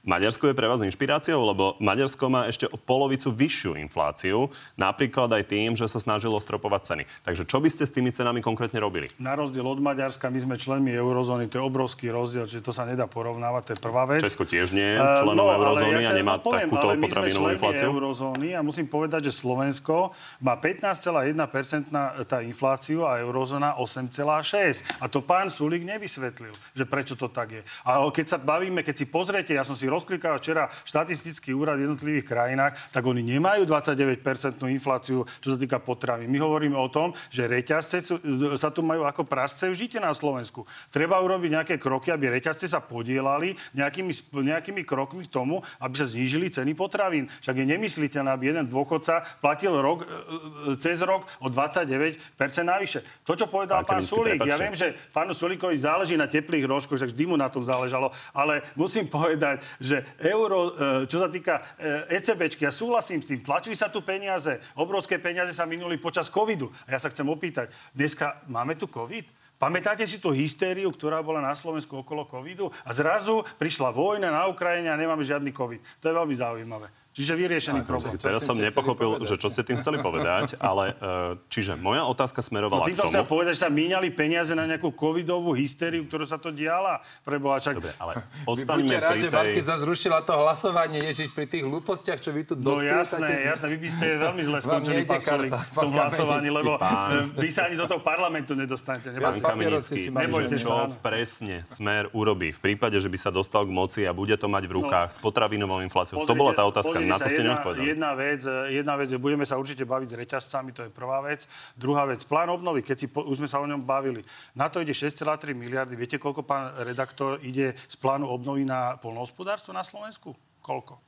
[0.00, 5.52] Maďarsko je pre vás inšpiráciou, lebo Maďarsko má ešte o polovicu vyššiu infláciu, napríklad aj
[5.52, 7.02] tým, že sa snažilo stropovať ceny.
[7.20, 9.12] Takže čo by ste s tými cenami konkrétne robili?
[9.20, 12.88] Na rozdiel od Maďarska, my sme členmi eurozóny, to je obrovský rozdiel, čiže to sa
[12.88, 14.24] nedá porovnávať, to je prvá vec.
[14.24, 17.48] Česko tiež nie je členom uh, no, eurozóny ja a nemá no, poviem, takúto potravinovú
[17.52, 17.86] infláciu.
[17.92, 24.96] eurozóny a musím povedať, že Slovensko má 15,1% tá infláciu a eurozóna 8,6.
[24.96, 27.62] A to pán Sulík nevysvetlil, že prečo to tak je.
[27.84, 31.90] A keď sa bavíme, keď si pozriete, ja som si rozklikal včera štatistický úrad v
[31.90, 36.30] jednotlivých krajinách, tak oni nemajú 29% infláciu, čo sa týka potravy.
[36.30, 38.06] My hovoríme o tom, že reťazce
[38.54, 40.62] sa tu majú ako prasce žite na Slovensku.
[40.88, 46.06] Treba urobiť nejaké kroky, aby reťazce sa podielali nejakými, nejakými krokmi k tomu, aby sa
[46.06, 47.26] znížili ceny potravín.
[47.42, 52.18] Však je nemysliteľné, aby jeden dôchodca platil rok, e, e, cez rok o 29%
[52.62, 53.02] navyše.
[53.26, 57.00] To, čo povedal pán, pán Sulík, ja viem, že pánu Sulíkovi záleží na teplých rožkoch,
[57.00, 61.64] tak vždy mu na tom záležalo, ale musím povedať, že euro, e, čo sa týka
[62.12, 66.68] ECBčky, ja súhlasím s tým, tlačili sa tu peniaze, obrovské peniaze sa minuli počas covidu.
[66.84, 69.40] A ja sa chcem opýtať, dneska máme tu covid?
[69.60, 72.72] Pamätáte si tú hystériu, ktorá bola na Slovensku okolo covidu?
[72.80, 75.84] A zrazu prišla vojna na Ukrajine a nemáme žiadny covid.
[76.00, 76.88] To je veľmi zaujímavé.
[77.10, 78.14] Čiže vyriešený problém.
[78.22, 82.86] Teraz som nepochopil, že čo ste tým chceli povedať, ale e, čiže moja otázka smerovala
[82.86, 83.10] no, k tomu...
[83.10, 87.02] chcel povedať, že sa míňali peniaze na nejakú covidovú hystériu, ktorú sa to diala.
[87.26, 87.82] Preboha, čak...
[87.82, 88.22] Dobre, ale
[88.54, 89.30] ostaňme vy rád, pri tej...
[89.34, 93.66] Marky sa zrušila to hlasovanie, ježiš, pri tých hlúpostiach, čo vy tu No jasné, jasné,
[93.74, 97.26] vy by ste veľmi zle skončili, pán Solik, v tom hlasovaní, lebo pán...
[97.34, 99.10] vy sa ani do toho parlamentu nedostanete.
[99.18, 100.14] Pán Kamenický,
[100.62, 104.46] čo presne Smer urobí v prípade, že by sa dostal k moci a bude to
[104.46, 105.14] mať v rukách no.
[105.16, 106.22] s potravinovou infláciou?
[106.22, 106.99] To bola tá otázka.
[107.00, 107.84] Nechápem, na to ste jedna, neodpovedali.
[107.88, 111.48] jedna, vec, jedna vec je, budeme sa určite baviť s reťazcami, to je prvá vec.
[111.76, 114.20] Druhá vec, plán obnovy, keď si, po, už sme sa o ňom bavili.
[114.52, 115.96] Na to ide 6,3 miliardy.
[115.96, 120.36] Viete, koľko, pán redaktor, ide z plánu obnovy na polnohospodárstvo na Slovensku?
[120.60, 121.00] Koľko?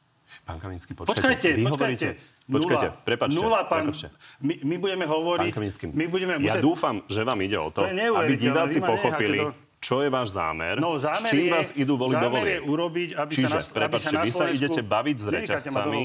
[0.48, 1.48] Pán Kaminsky, Počkajte, počkajte.
[1.60, 2.08] Vy počkajte.
[2.08, 2.08] hovoríte...
[2.42, 3.38] Počkajte, prepačte.
[3.38, 4.10] Nula, pán, prepačte.
[4.42, 5.50] my, my budeme hovoriť...
[5.52, 6.62] Pán Kaminsky, my budeme ja musieť...
[6.64, 10.78] dúfam, že vám ide o to, To aby diváci pochopili, to- čo je váš zámer,
[10.78, 12.62] No, s zámer čím je, vás idú voliť do volieb.
[12.62, 14.58] urobiť, aby Čiže, sa na, aby prepáčte, sa na vy sa Slovensku...
[14.62, 16.00] idete baviť s reťazcami.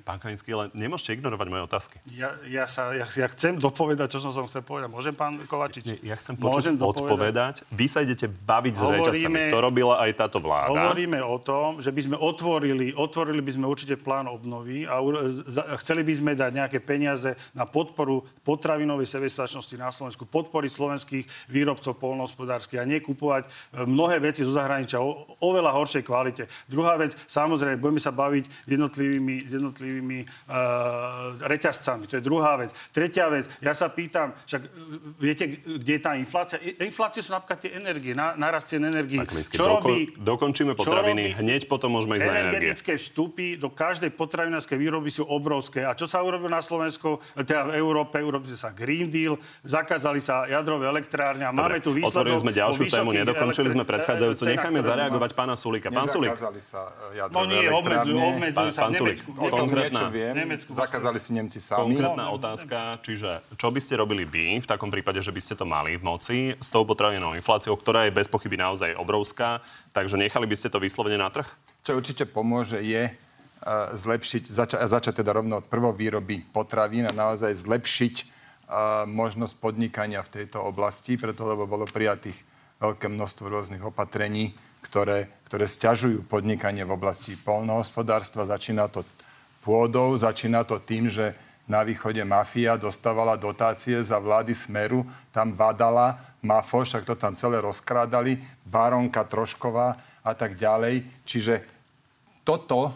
[0.00, 1.96] Pán Kaminsky, ale nemôžete ignorovať moje otázky.
[2.10, 4.88] Ja, ja, sa, ja, ja chcem dopovedať, čo som som chcel povedať.
[4.88, 5.84] Môžem, pán Kovačič?
[5.84, 7.68] Nie, Ja chcem počuť odpovedať.
[7.68, 9.40] Vy sa idete baviť s Hovoríme- reťazcami.
[9.52, 10.72] To robila aj táto vláda.
[10.72, 14.96] Hovoríme o tom, že by sme otvorili, otvorili by sme určite plán obnovy a
[15.76, 21.92] chceli by sme dať nejaké peniaze na podporu potravinovej sebestačnosti na Slovensku, podporiť slovenských výrobcov
[21.92, 23.48] polnohospodárskych a nie kupovať e,
[23.84, 26.46] mnohé veci zo zahraničia o oveľa horšej kvalite.
[26.70, 32.06] Druhá vec, samozrejme, budeme sa baviť s jednotlivými, s jednotlivými uh, reťazcami.
[32.06, 32.70] To je druhá vec.
[32.94, 34.68] Tretia vec, ja sa pýtam, však e,
[35.18, 36.62] viete, kde je tá inflácia?
[36.78, 39.18] Inflácie sú napríklad tie energie, na, narast cien energii.
[39.50, 42.70] Čo doko- robí dokončíme potraviny, robí- hneď potom môžeme ísť na energie.
[42.70, 45.82] Energetické vstupy do každej potravinárskej výroby sú obrovské.
[45.82, 49.34] A čo sa urobilo na Slovensku, teda v Európe, urobili sa Green Deal,
[49.66, 52.38] zakázali sa jadrové elektrárne a máme tu výsledok...
[52.42, 54.38] Sme ďalšiu tému, nedokončili sme elektri- predchádzajúcu.
[54.38, 55.88] cenách, Necháme ktoré zareagovať pána Sulíka.
[55.88, 56.80] Pán Sulík, Nezakázali sa
[57.10, 57.80] jadrové No nie, obmedzujú,
[58.12, 58.30] elektrárne.
[58.30, 58.82] obmedzujú Pán- sa
[59.48, 60.32] tom Konkrétna- niečo viem.
[60.34, 60.70] Nemecku.
[60.70, 61.80] Zakázali si Nemci sami.
[61.94, 65.64] konkrétna otázka, čiže čo by ste robili vy v takom prípade, že by ste to
[65.64, 70.44] mali v moci s tou potravinou infláciou, ktorá je bez pochyby naozaj obrovská, takže nechali
[70.44, 71.48] by ste to vyslovene na trh?
[71.80, 73.14] Čo určite pomôže je uh,
[73.92, 78.14] zlepšiť, zača- začať teda rovno od prvovýroby potravín a naozaj zlepšiť
[78.66, 82.34] uh, možnosť podnikania v tejto oblasti, preto lebo bolo prijatých
[82.82, 88.50] veľké množstvo rôznych opatrení, ktoré, ktoré stiažujú podnikanie v oblasti polnohospodárstva.
[88.50, 89.06] Začína to
[89.62, 91.38] pôdou, začína to tým, že
[91.70, 97.62] na východe mafia dostávala dotácie za vlády Smeru, tam vadala Mafo, však to tam celé
[97.62, 99.94] rozkrádali, baronka Trošková
[100.26, 101.06] a tak ďalej.
[101.22, 101.62] Čiže
[102.42, 102.90] toto,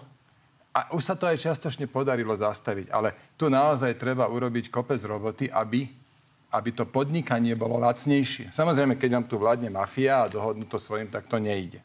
[0.75, 5.47] a už sa to aj čiastočne podarilo zastaviť, ale tu naozaj treba urobiť kopec roboty,
[5.47, 5.87] aby,
[6.53, 8.55] aby to podnikanie bolo lacnejšie.
[8.55, 11.83] Samozrejme, keď vám tu vládne mafia a dohodnú to svojim, tak to nejde.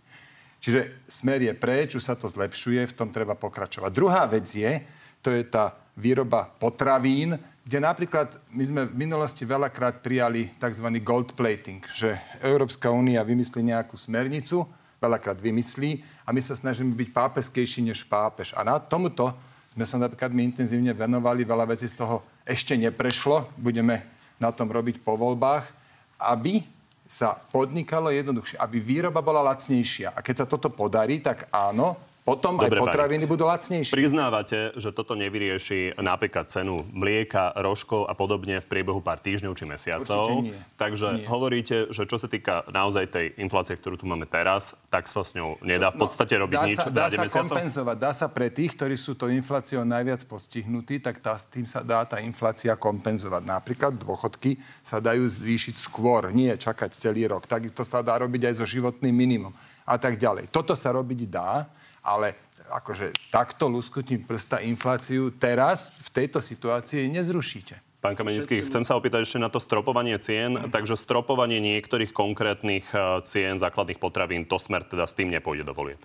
[0.61, 3.89] Čiže smer je preč, už sa to zlepšuje, v tom treba pokračovať.
[3.89, 4.85] Druhá vec je,
[5.25, 10.87] to je tá výroba potravín, kde napríklad my sme v minulosti veľakrát prijali tzv.
[11.01, 14.65] gold plating, že Európska únia vymyslí nejakú smernicu,
[15.01, 18.53] veľakrát vymyslí a my sa snažíme byť pápeskejší než pápež.
[18.53, 19.33] A na tomuto
[19.73, 24.10] sme sa napríklad my intenzívne venovali, veľa vecí z toho ešte neprešlo, budeme
[24.41, 25.69] na tom robiť po voľbách,
[26.17, 26.65] aby
[27.05, 30.17] sa podnikalo jednoduchšie, aby výroba bola lacnejšia.
[30.17, 31.99] A keď sa toto podarí, tak áno,
[32.31, 33.91] potom Dobre, aj potraviny budú lacnejšie.
[33.91, 39.67] Priznávate, že toto nevyrieši napríklad cenu mlieka, rožkov a podobne v priebehu pár týždňov či
[39.67, 40.39] mesiacov.
[40.39, 40.55] Určite nie.
[40.79, 41.27] Takže Nie.
[41.27, 45.35] hovoríte, že čo sa týka naozaj tej inflácie, ktorú tu máme teraz, tak sa s
[45.35, 47.51] ňou nedá v podstate robiť No, dá nič sa, dá sa mesiacov?
[47.51, 47.95] kompenzovať.
[47.99, 52.07] Dá sa pre tých, ktorí sú to infláciou najviac postihnutí, tak tá, tým sa dá
[52.07, 53.43] tá inflácia kompenzovať.
[53.43, 57.49] Napríklad dôchodky sa dajú zvýšiť skôr, nie čakať celý rok.
[57.49, 59.51] Takisto sa dá robiť aj so životným minimum
[59.83, 60.47] a tak ďalej.
[60.53, 61.67] Toto sa robiť dá,
[62.01, 62.37] ale
[62.71, 67.91] akože takto lusknutím prsta infláciu teraz v tejto situácii nezrušíte.
[68.01, 70.57] Pán Kamenický, chcem sa opýtať ešte na to stropovanie cien.
[70.73, 75.77] Takže stropovanie niektorých konkrétnych eh, cien základných potravín, to smer teda s tým nepôjde do
[75.77, 76.01] volieb.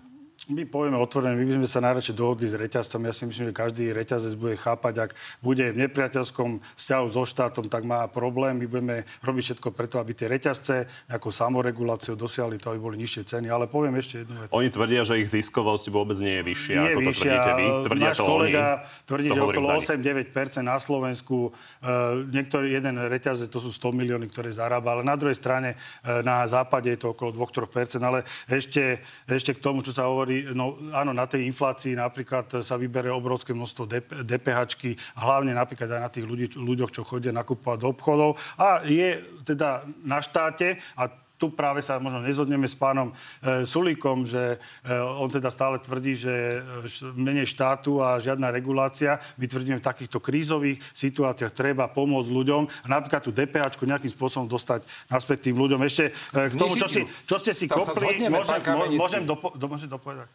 [0.47, 3.03] My povieme otvorene, my by sme sa najradšej dohodli s reťazcom.
[3.03, 5.11] Ja si myslím, že každý reťazec bude chápať, ak
[5.43, 8.55] bude v nepriateľskom vzťahu so štátom, tak má problém.
[8.55, 13.27] My budeme robiť všetko preto, aby tie reťazce nejakou samoreguláciou dosiahli to, aby boli nižšie
[13.27, 13.51] ceny.
[13.51, 14.47] Ale poviem ešte jednu vec.
[14.55, 17.27] Oni tvrdia, že ich ziskovosť vôbec nie je vyššia, Nie ako to vyššia.
[17.27, 17.65] tvrdíte vy.
[17.83, 19.03] Tvrdia Náš to kolega oni.
[19.03, 20.31] tvrdí, To že okolo za nich.
[20.31, 21.37] 8-9% na Slovensku.
[21.83, 26.23] Uh, niektorý jeden reťazec, to sú 100 milióny, ktoré zarába, ale na druhej strane uh,
[26.23, 27.99] na západe je to okolo 2-3%.
[27.99, 32.75] Ale ešte, ešte k tomu, čo sa hovorí, no áno, na tej inflácii napríklad sa
[32.77, 33.87] vybere obrovské množstvo
[34.25, 34.59] DPH,
[35.17, 38.37] hlavne napríklad aj na tých ľudí, ľuďoch, čo chodia nakupovať do obchodov.
[38.57, 44.25] A je teda na štáte a tu práve sa možno nezhodneme s pánom e, Sulíkom,
[44.25, 46.59] že e, on teda stále tvrdí, že e,
[47.13, 49.21] menej štátu a žiadna regulácia.
[49.37, 54.49] My tvrdíme, v takýchto krízových situáciách treba pomôcť ľuďom a napríklad tú DPH nejakým spôsobom
[54.49, 55.79] dostať naspäť tým ľuďom.
[55.85, 58.61] Ešte e, k tomu, čo, si, čo ste si Tam kopli, môžem,
[58.97, 60.27] môžem, dopo, do, môžem dopovedať.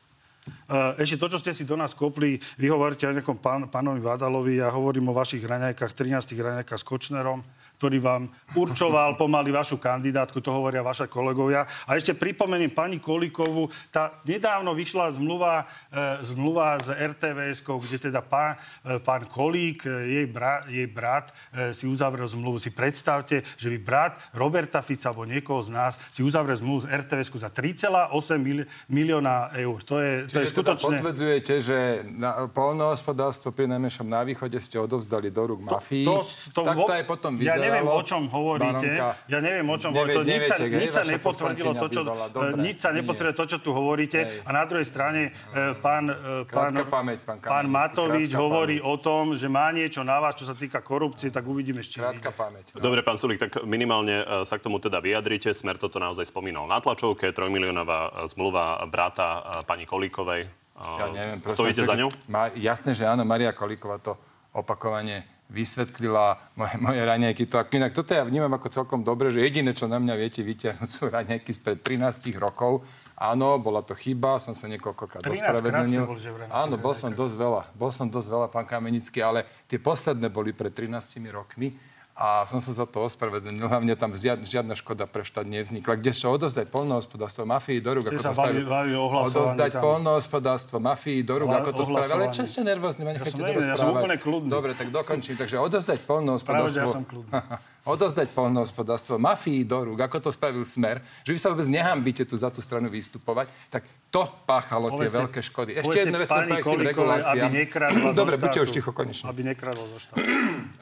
[0.67, 4.03] Uh, ešte to, čo ste si do nás kopli, vy hovoríte o nejakom pán, pánovi
[4.03, 7.47] Vádalovi, ja hovorím o vašich raňajkách, 13 raňajkách s Kočnerom.
[7.83, 11.67] Ktorý vám určoval pomaly vašu kandidátku, to hovoria vaša kolegovia.
[11.91, 18.23] A ešte pripomeniem pani Kolikovu, tá nedávno vyšla zmluva, e, zmluva z RTVS, kde teda
[18.23, 18.55] pán,
[18.87, 22.63] e, pán Kolík, e, jej, bra, jej brat, e, si uzavrel zmluvu.
[22.63, 27.03] Si predstavte, že by brat Roberta Fica alebo niekoho z nás si uzavrel zmluvu z
[27.03, 29.83] RTVS za 3,8 mili- milióna eur.
[29.83, 30.97] To je, to je Čiže teda skutočne...
[31.03, 36.07] potvrdzujete, že na polnohospodárstvo pri najmenšom na východe ste odovzdali do rúk mafii.
[36.07, 36.23] To,
[36.55, 37.72] to, tak vo- to aj potom Ja vyzeralo.
[37.73, 38.91] Neviem, o čom hovoríte.
[38.93, 39.09] Baronka.
[39.27, 40.29] Ja neviem, o čom hovoríte.
[40.29, 43.71] Nič sa, nič sa nepotvrdilo to, čo, e, Dobre, nič sa nepotvrdilo to, čo tu
[43.73, 44.21] hovoríte.
[44.21, 44.45] Hej.
[44.45, 48.93] A na druhej strane e, pán, e, pán, pamäť, pán pán Matovič hovorí pamäť.
[48.93, 51.99] o tom, že má niečo na vás, čo sa týka korupcie, tak uvidíme ešte.
[51.99, 52.77] Krátka pamäť.
[52.77, 55.51] Dobre, pán Sulík, tak minimálne sa k tomu teda vyjadrite.
[55.57, 60.63] Smer toto naozaj spomínal na tlačovke, trojmiliónová zmluva brata pani Kolíkovej.
[60.83, 62.11] Ja neviem, prosím Stojíte za ňou?
[62.27, 64.19] Ma, jasné, že áno, Maria Kolíková to
[64.51, 67.45] opakovane vysvetlila moje, moje raňajky.
[67.53, 70.89] To, inak, toto ja vnímam ako celkom dobre, že jediné, čo na mňa viete vyťahnuť,
[70.89, 72.83] sú raňajky spred 13 rokov.
[73.13, 76.03] Áno, bola to chyba, som sa niekoľkokrát 13 krát ospravedlnil.
[76.09, 76.19] bol,
[76.51, 77.63] Áno, bol som dosť veľa.
[77.77, 81.92] Bol som dosť veľa, pán Kamenický, ale tie posledné boli pred 13 rokmi
[82.23, 83.67] a som sa za to ospravedlnil.
[83.67, 85.99] Hlavne tam žiadna, žiadna škoda pre štát nevznikla.
[85.99, 88.63] Kde čo odozdať polnohospodárstvo mafii do rúk, ako sa to spravil.
[88.63, 89.83] ohlasovaní Odozdať tam.
[89.83, 92.23] polnohospodárstvo mafii do rúk, ako to spravil.
[92.23, 93.99] Ale čo ste nervózni, ma Ja nechajte som ja som rozprávať.
[93.99, 94.51] úplne kľudný.
[94.55, 95.35] Dobre, tak dokončím.
[95.35, 96.79] Takže odozdať polnohospodárstvo...
[96.79, 97.31] že ja som kľudný.
[97.93, 102.39] odozdať polnohospodárstvo mafii do rúk, ako to spravil Smer, že vy sa vôbec nehambíte tu
[102.39, 103.83] za tú stranu vystupovať, tak
[104.15, 105.75] to páchalo tie veľké škody.
[105.75, 107.51] Ešte jednu vec pani povedať k tým reguláciám.
[108.21, 109.27] Dobre, buďte už ticho, konečne.
[109.27, 110.23] Aby nekradla zo štátu.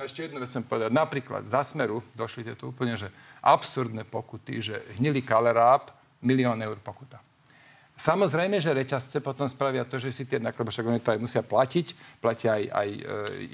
[0.02, 0.90] Ešte jednu vec chcem povedať.
[0.90, 7.22] Napríklad za Smeru došli tieto úplne, že absurdné pokuty, že hnilý kaleráb, milión eur pokuta.
[8.00, 11.44] Samozrejme, že reťazce potom spravia to, že si tie náklady, však oni to aj musia
[11.44, 13.00] platiť, platia aj, aj e,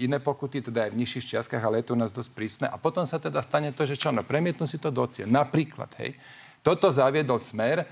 [0.07, 2.66] iné pokuty, teda aj v nižších čiastkách, ale je to u nás dosť prísne.
[2.70, 5.35] A potom sa teda stane to, že čo, no premietnú si to do cien.
[5.35, 6.14] Napríklad, hej,
[6.66, 7.86] toto zaviedol Smer, e,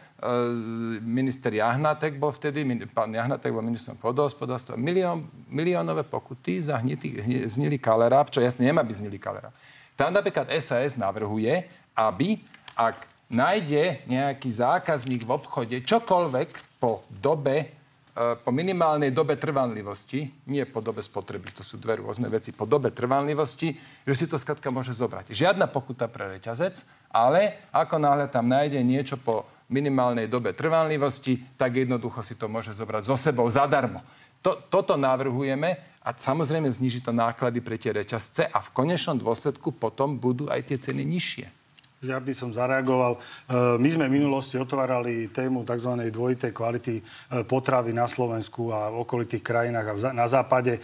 [0.98, 7.46] minister Jahnatek bol vtedy, pán Jahnatek bol ministrom pôdohospodárstva, milión, miliónové pokuty za hnitý, hni,
[7.46, 9.54] znilý kaleráb, čo jasne nemá byť znilý kaleráb.
[9.94, 12.42] Tam napríklad SAS navrhuje, aby
[12.74, 17.70] ak nájde nejaký zákazník v obchode čokoľvek po dobe,
[18.14, 22.94] po minimálnej dobe trvanlivosti, nie po dobe spotreby, to sú dve rôzne veci, po dobe
[22.94, 23.74] trvanlivosti,
[24.06, 25.34] že si to skladka môže zobrať.
[25.34, 31.74] Žiadna pokuta pre reťazec, ale ako náhle tam nájde niečo po minimálnej dobe trvanlivosti, tak
[31.74, 33.98] jednoducho si to môže zobrať so sebou zadarmo.
[34.46, 39.74] To, toto navrhujeme a samozrejme zniží to náklady pre tie reťazce a v konečnom dôsledku
[39.74, 41.63] potom budú aj tie ceny nižšie.
[42.05, 43.16] Ja by som zareagoval.
[43.16, 43.20] E,
[43.80, 46.12] My sme v minulosti otvárali tému tzv.
[46.12, 47.02] dvojitej kvality e,
[47.48, 50.78] potravy na Slovensku a v okolitých krajinách a na západe.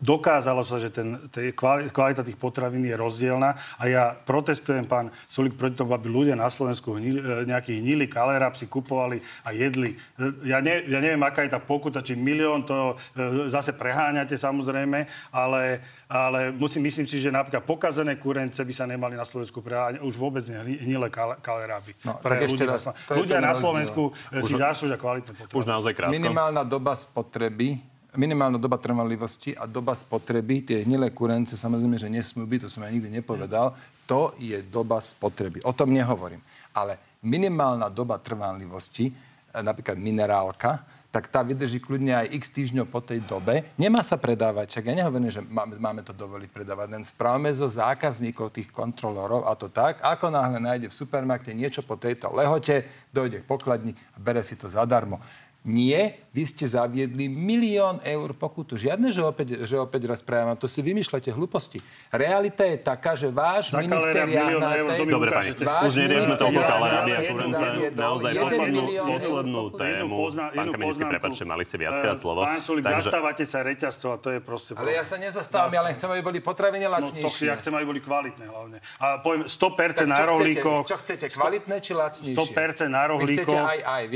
[0.00, 5.10] Dokázalo sa, že ten, tej kvali- kvalita tých potravín je rozdielna a ja protestujem, pán
[5.24, 9.50] Sulik, proti tomu, aby ľudia na Slovensku hnili, e, nejaký hnili kalerab si kupovali a
[9.50, 9.98] jedli.
[10.14, 14.32] E, Ja, ne, ja neviem, aká je tá pokuta, či milión, to e, zase preháňate
[14.32, 15.62] samozrejme, ale,
[16.06, 20.14] ale musím, myslím si, že napríklad pokazené kurence by sa nemali na Slovensku preháňať, už
[20.14, 21.98] vôbec nie hni- hnilé kal- kaleráby.
[22.00, 23.50] No, Pre tak ešte ľudí na raz, je ľudia na.
[23.52, 25.58] Slovensku e, si zaslúžia kvalitné potraviny.
[25.58, 26.14] Už naozaj krátko.
[26.14, 27.82] Minimálna doba spotreby,
[28.16, 32.86] minimálna doba trvanlivosti a doba spotreby, tie hnilé kurence, samozrejme, že nesmú byť, to som
[32.86, 33.76] ja nikdy nepovedal,
[34.08, 35.60] to je doba spotreby.
[35.68, 36.40] O tom nehovorím.
[36.72, 39.12] Ale minimálna doba trvanlivosti, e,
[39.60, 43.64] napríklad minerálka, tak tá vydrží kľudne aj x týždňov po tej dobe.
[43.80, 47.64] Nemá sa predávať, čak ja nehovorím, že máme, máme to dovoliť predávať, len správame zo
[47.64, 52.84] zákazníkov tých kontrolorov a to tak, ako náhle nájde v supermarkete niečo po tejto lehote,
[53.08, 55.16] dojde k pokladni a bere si to zadarmo.
[55.64, 58.78] Nie, vy ste zaviedli milión eur pokutu.
[58.78, 61.82] Žiadne, že opäť, že opäť raz právam, to si vymýšľate hlúposti.
[62.08, 65.02] Realita je taká, že váš Za minister Jahnátek...
[65.02, 67.64] Dobre, pani, už neriešme toľko Jahnátek kaleráby a jeden kurence.
[67.90, 70.14] Naozaj poslednú, poslednú tému.
[70.16, 72.46] pozná- Pán Kamenický, prepáčte, mali ste viackrát slovo.
[72.46, 74.70] Pán Sulik, Takže- zastávate sa reťazcov a to je proste...
[74.72, 77.50] Ale ja sa nezastávam, ja len chcem, aby boli potraviny No to lacnejšie.
[77.50, 78.78] ja chcem, aby boli kvalitné hlavne.
[78.96, 79.58] A poviem 100%
[79.96, 80.30] Tak na čo chcete?
[80.30, 80.82] rohlíkoch.
[80.84, 82.36] Čo chcete, kvalitné či lacnejšie?
[82.36, 83.58] 100% na rohlíkoch.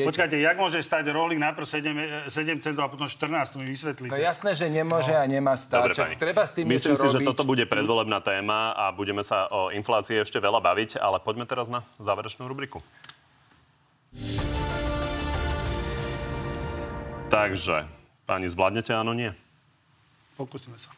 [0.06, 4.12] Počkajte, jak môže stať rohlík najprv 7, 7 centov a potom 14, to mi vysvetlíte.
[4.12, 5.88] No jasné, že nemôže a nemá Dobre, stáť.
[5.96, 6.20] Čak pani.
[6.20, 7.28] Treba s tým Myslím si, že robiť.
[7.32, 11.72] toto bude predvolebná téma a budeme sa o inflácii ešte veľa baviť, ale poďme teraz
[11.72, 12.84] na záverečnú rubriku.
[17.32, 17.88] Takže,
[18.28, 19.32] pani, zvládnete áno, nie?
[20.36, 20.92] Pokúsime sa.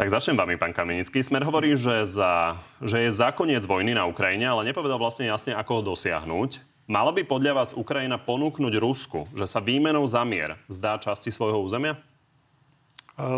[0.00, 1.20] Tak začnem vami, pán Kamenický.
[1.20, 5.52] Smer hovorí, že, za, že je za koniec vojny na Ukrajine, ale nepovedal vlastne jasne,
[5.52, 6.71] ako ho dosiahnuť.
[6.92, 11.64] Mala by podľa vás Ukrajina ponúknuť Rusku, že sa výmenou za mier zdá časti svojho
[11.64, 11.96] územia?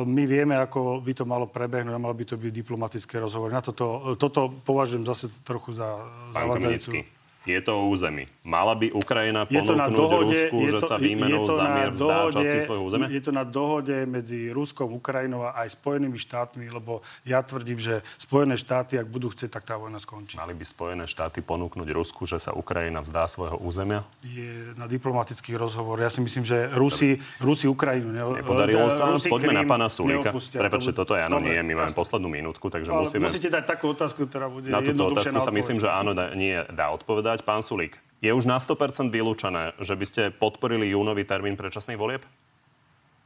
[0.02, 3.54] My vieme, ako by to malo prebehnúť a malo by to byť diplomatické rozhovory.
[3.54, 5.86] Na toto, toto považujem zase trochu za.
[6.34, 7.06] Kamenický,
[7.44, 8.26] je to o území.
[8.44, 12.36] Mala by Ukrajina na ponúknuť dohode, Rusku, že sa výmenou za na mier vzdá dohode-
[12.36, 13.08] časti svojho územia?
[13.08, 18.04] Je to na dohode medzi Ruskom, Ukrajinou a aj Spojenými štátmi, lebo ja tvrdím, že
[18.20, 20.36] Spojené štáty, ak budú chcieť, tak tá vojna skončí.
[20.36, 24.04] Mali by Spojené štáty ponúknuť Rusku, že sa Ukrajina vzdá svojho územia?
[24.20, 26.04] Je na diplomatických rozhovor.
[26.04, 28.12] Ja si myslím, že Rusi, Rusi Ukrajinu...
[28.12, 29.08] Ne, Nepodarilo sa?
[29.08, 30.30] Rusi Poďme na Krym pána Sulíka.
[30.34, 31.56] Prepačte, To toto je áno, nie.
[31.64, 33.24] My máme poslednú minútku, takže musíme...
[33.24, 36.92] musíte dať takú otázku, ktorá bude Na túto otázku sa myslím, že áno, nie dá
[36.92, 37.33] odpovedať.
[37.42, 42.22] Pán Sulík, je už na 100% vylúčené, že by ste podporili júnový termín predčasných volieb?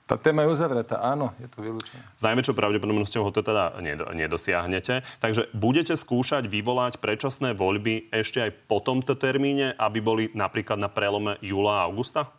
[0.09, 2.01] Tá téma je uzavretá, áno, je to vylúčené.
[2.17, 5.05] S najväčšou pravdepodobnosťou ho to teda nedo- nedosiahnete.
[5.21, 10.89] Takže budete skúšať vyvolať predčasné voľby ešte aj po tomto termíne, aby boli napríklad na
[10.89, 12.33] prelome júla a augusta?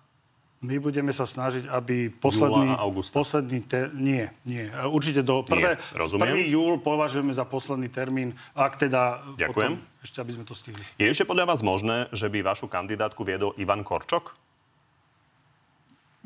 [0.59, 2.75] My budeme sa snažiť, aby posledný...
[2.75, 3.15] Júla a augusta.
[3.15, 3.95] Posledný ter...
[3.95, 4.67] Nie, nie.
[4.91, 5.79] Určite do prvé...
[5.95, 6.35] rozumiem.
[6.35, 6.51] 1.
[6.51, 9.23] júl považujeme za posledný termín, ak teda...
[9.39, 9.79] Ďakujem.
[9.79, 10.83] Potom, ešte aby sme to stihli.
[10.99, 14.35] Je ešte podľa vás možné, že by vašu kandidátku viedol Ivan Korčok?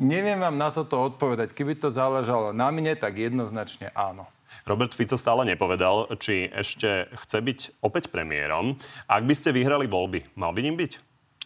[0.01, 1.53] Neviem vám na toto odpovedať.
[1.53, 4.25] Keby to záležalo na mne, tak jednoznačne áno.
[4.65, 8.81] Robert Fico stále nepovedal, či ešte chce byť opäť premiérom.
[9.05, 10.91] Ak by ste vyhrali voľby, mal by ním byť?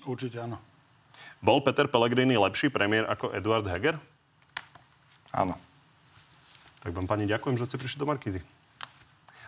[0.07, 0.63] Určite áno.
[1.48, 3.95] Bol Peter Pellegrini lepší premiér ako Eduard Heger?
[5.32, 5.56] Áno.
[6.84, 8.43] Tak vám pani ďakujem, že ste prišli do Markízy.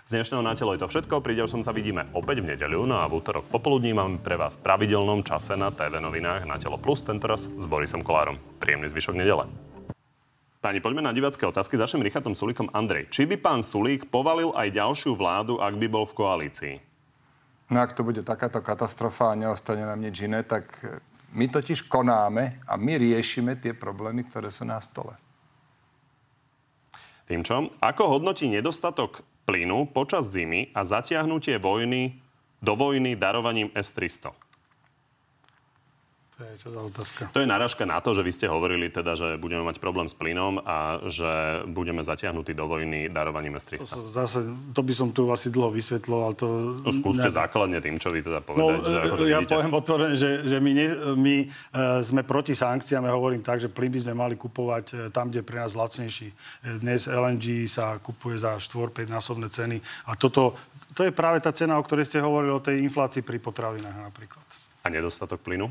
[0.07, 1.19] Z dnešného na telo je to všetko.
[1.19, 2.87] Pri ďalšom sa vidíme opäť v nedeľu.
[2.87, 6.55] No a v útorok popoludní máme pre vás v pravidelnom čase na TV novinách na
[6.55, 8.39] Telo Plus, tentoraz s Borisom Kolárom.
[8.63, 9.51] Príjemný zvyšok nedele.
[10.63, 11.75] Pani, poďme na divácké otázky.
[11.75, 12.71] Začnem Richardom Sulíkom.
[12.71, 16.75] Andrej, či by pán Sulík povalil aj ďalšiu vládu, ak by bol v koalícii?
[17.75, 20.79] No ak to bude takáto katastrofa a neostane nám nič iné, tak
[21.33, 25.13] my totiž konáme a my riešime tie problémy, ktoré sú na stole.
[27.29, 27.69] Tým čo?
[27.77, 32.17] Ako hodnotí nedostatok plynu počas zimy a zatiahnutie vojny
[32.57, 34.48] do vojny darovaním S-300?
[36.39, 37.21] To je čo za otázka.
[37.29, 40.13] To je narážka na to, že vy ste hovorili teda, že budeme mať problém s
[40.13, 41.27] plynom a že
[41.67, 43.83] budeme zatiahnutí do vojny darovaním To S-300.
[43.83, 44.39] sa zase,
[44.71, 46.31] to by som tu asi dlho vysvetloval.
[46.35, 46.47] To,
[46.79, 48.79] No skúste ne- základne tým, čo vy teda No, povedať.
[48.81, 49.51] že ako to ja vidíte.
[49.51, 51.49] poviem otvorene, že, že my, ne, my uh,
[51.99, 53.03] sme proti sankciám.
[53.03, 55.71] Ja hovorím tak, že plyn by sme mali kupovať eh, tam, kde je pre nás
[55.73, 56.31] lacnejší.
[56.31, 59.75] Eh, Dnes LNG sa kupuje za 4-5 násobné ceny.
[60.05, 60.55] A toto,
[60.93, 64.39] to je práve tá cena, o ktorej ste hovorili, o tej inflácii pri potravinách napríklad.
[64.79, 65.67] A nedostatok plynu?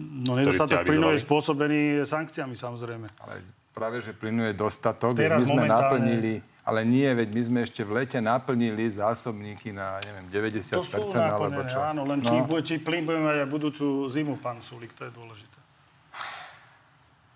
[0.00, 3.06] No nedostatok plynu je spôsobený sankciami samozrejme.
[3.20, 3.44] Ale
[3.76, 6.34] práve, že plynu je dostatok, Teraz my sme momentálne- naplnili,
[6.64, 11.18] ale nie, veď my sme ešte v lete naplnili zásobníky na, neviem, 90% To sú
[11.20, 11.78] alebo naplnené, čo.
[11.80, 15.04] áno, len či, no, bude, či plyn budeme mať aj budúcu zimu, pán Sulik, to
[15.04, 15.58] je dôležité.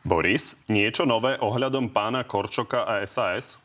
[0.06, 3.58] Boris, niečo nové ohľadom pána Korčoka a SAS?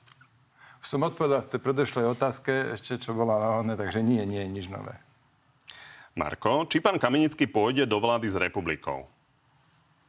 [0.82, 4.66] som odpovedal v tej predošlej otázke ešte, čo bola náhodné, takže nie, nie je nič
[4.66, 4.98] nové.
[6.12, 9.08] Marko, či pán Kamenický pôjde do vlády s republikou?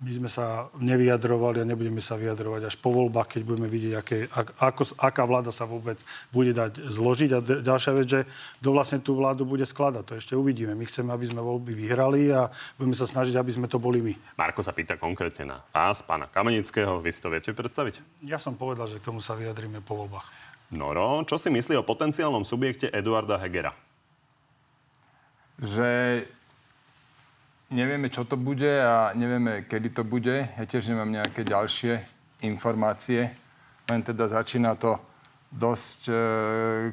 [0.02, 4.26] My sme sa nevyjadrovali a nebudeme sa vyjadrovať až po voľbách, keď budeme vidieť, aké,
[4.34, 6.02] ak, ako, aká vláda sa vôbec
[6.34, 7.30] bude dať zložiť.
[7.30, 8.20] A d- ďalšia vec, že
[8.58, 10.74] kto vlastne tú vládu bude skladať, to ešte uvidíme.
[10.74, 12.50] My chceme, aby sme voľby vyhrali a
[12.82, 14.14] budeme sa snažiť, aby sme to boli my.
[14.34, 16.98] Marko sa pýta konkrétne na vás, pána Kamenického.
[16.98, 18.26] Vy si to viete predstaviť?
[18.26, 20.26] Ja som povedal, že k tomu sa vyjadríme po voľbách.
[20.74, 23.70] Noro, čo si myslí o potenciálnom subjekte Eduarda Hegera?
[25.60, 26.22] Že
[27.72, 30.48] nevieme, čo to bude a nevieme, kedy to bude.
[30.48, 32.04] Ja tiež nemám nejaké ďalšie
[32.44, 33.32] informácie.
[33.88, 35.00] Len teda začína to
[35.52, 36.14] dosť e,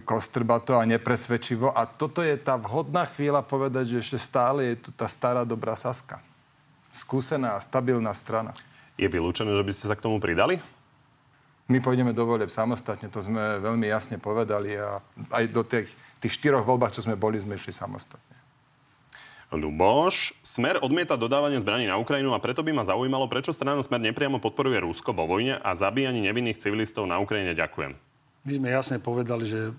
[0.04, 1.72] kostrbato a nepresvedčivo.
[1.72, 5.80] A toto je tá vhodná chvíľa povedať, že ešte stále je tu tá stará dobrá
[5.80, 6.20] Saska.
[6.92, 8.52] Skúsená a stabilná strana.
[9.00, 10.60] Je vylúčené, že by ste sa k tomu pridali?
[11.70, 14.98] My pôjdeme do volieb samostatne, to sme veľmi jasne povedali a
[15.30, 18.39] aj do tých, tých štyroch voľbách, čo sme boli, sme išli samostatne.
[19.50, 23.98] Luboš, Smer odmieta dodávanie zbraní na Ukrajinu a preto by ma zaujímalo, prečo strana Smer
[23.98, 27.58] nepriamo podporuje Rusko vo vojne a zabíjanie nevinných civilistov na Ukrajine.
[27.58, 27.98] Ďakujem.
[28.46, 29.74] My sme jasne povedali, že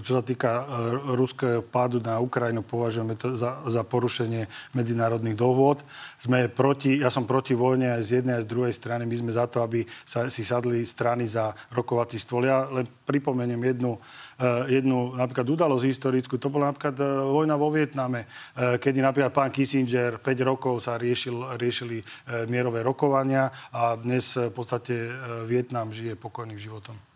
[0.00, 0.64] čo sa týka e,
[1.12, 5.84] ruského pádu na Ukrajinu, považujeme to za, za porušenie medzinárodných dohôd.
[6.16, 9.04] Sme proti, ja som proti vojne aj z jednej, aj z druhej strany.
[9.04, 12.48] My sme za to, aby sa, si sadli strany za rokovací stôl.
[12.48, 14.00] Ja len pripomeniem jednu,
[14.40, 16.40] e, jednu napríklad udalosť historickú.
[16.40, 18.24] To bola napríklad e, vojna vo Vietname,
[18.56, 22.04] e, kedy napríklad pán Kissinger 5 rokov sa riešil, riešili e,
[22.48, 25.10] mierové rokovania a dnes e, v podstate e,
[25.44, 27.13] Vietnam žije pokojným životom.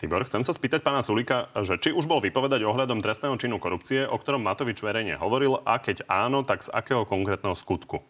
[0.00, 4.08] Tibor, chcem sa spýtať pána Sulika, že či už bol vypovedať ohľadom trestného činu korupcie,
[4.08, 8.00] o ktorom Matovič verejne hovoril, a keď áno, tak z akého konkrétneho skutku?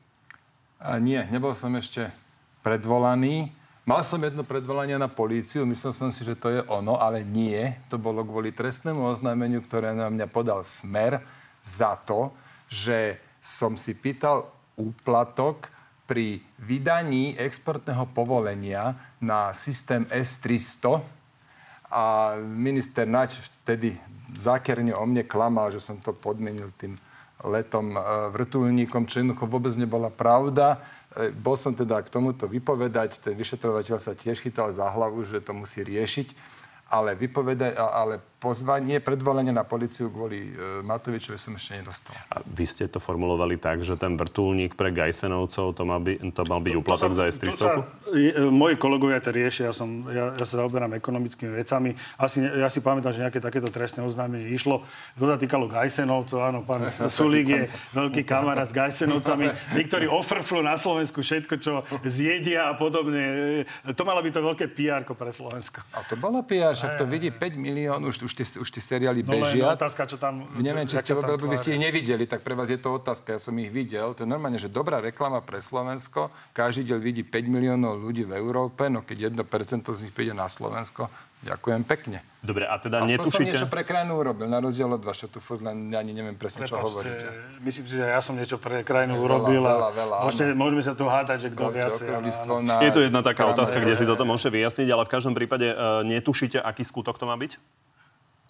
[0.78, 2.14] A nie, nebol som ešte
[2.62, 3.50] predvolaný.
[3.90, 7.58] Mal som jedno predvolanie na políciu, myslel som si, že to je ono, ale nie.
[7.90, 11.18] To bolo kvôli trestnému oznámeniu, ktoré na mňa podal Smer
[11.58, 12.30] za to,
[12.70, 14.46] že som si pýtal
[14.78, 15.74] úplatok
[16.06, 21.19] pri vydaní exportného povolenia na systém S-300
[21.90, 23.98] a minister Nač vtedy
[24.30, 26.94] zákerne o mne klamal, že som to podmenil tým
[27.42, 30.78] letom e, vrtulníkom, čo jednoducho vôbec nebola pravda.
[31.10, 35.42] E, bol som teda k tomuto vypovedať, ten vyšetrovateľ sa tiež chytal za hlavu, že
[35.42, 36.60] to musí riešiť
[36.90, 42.16] ale, vypoveda- ale pozvanie, predvolenie na policiu kvôli e, Matovičovi som ešte nedostal.
[42.32, 46.42] A vy ste to formulovali tak, že ten vrtulník pre Gajsenovcov, to mal, by, to
[46.48, 47.60] mal byť úplatok za S-300?
[47.60, 47.84] Sa,
[48.16, 51.92] je, moji kolegovia to riešia, ja, som, ja, ja sa zaoberám ekonomickými vecami.
[52.16, 54.88] Asi, ja si pamätám, že nejaké takéto trestné oznámenie išlo.
[55.20, 57.62] To sa týkalo Gajsenovcov, áno, pán Sulík je
[57.92, 59.52] veľký kamarát s Gajsenovcami.
[59.76, 63.68] Niektorí ofrflú na Slovensku všetko, čo zjedia a podobne.
[63.84, 65.84] To malo byť to veľké PR pre Slovensko.
[65.92, 69.26] A to bola PR, však to vidí 5 miliónov, už, už, tie, už tie seriály
[69.26, 69.74] No bežia.
[69.74, 70.46] otázka, čo tam...
[70.54, 73.34] Neviem, či ste, tam vy ste ich nevideli, tak pre vás je to otázka.
[73.34, 74.14] Ja som ich videl.
[74.14, 76.30] To je normálne, že dobrá reklama pre Slovensko.
[76.54, 80.46] Každý deň vidí 5 miliónov ľudí v Európe, no keď 1% z nich príde na
[80.46, 81.10] Slovensko,
[81.42, 82.22] ďakujem pekne.
[82.40, 83.48] Dobre, a teda Aspoň som netušíte...
[83.52, 86.64] niečo pre krajinu urobil, na rozdiel od vás, čo tu furt len ani neviem presne,
[86.64, 87.26] čo Prepačte, hovoríte.
[87.60, 90.82] Myslím si, že ja som niečo pre krajinu Veľa, urobil a veľa, veľa, môžete, môžeme
[90.84, 92.06] sa tu hádať, že kto viacej.
[92.80, 96.00] Je tu jedna taká otázka, kde si toto môžete vyjasniť, ale v každom prípade uh,
[96.00, 97.60] netušíte, aký skutok to má byť?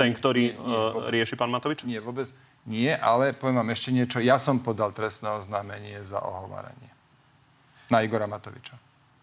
[0.01, 1.13] Ten, ktorý nie, uh, vôbec.
[1.13, 1.85] rieši pán Matovič?
[1.85, 2.33] Nie, vôbec
[2.65, 4.17] nie, ale poviem vám ešte niečo.
[4.21, 6.89] Ja som podal trestné oznámenie za ohováranie.
[7.93, 8.81] Na Igora Matoviča.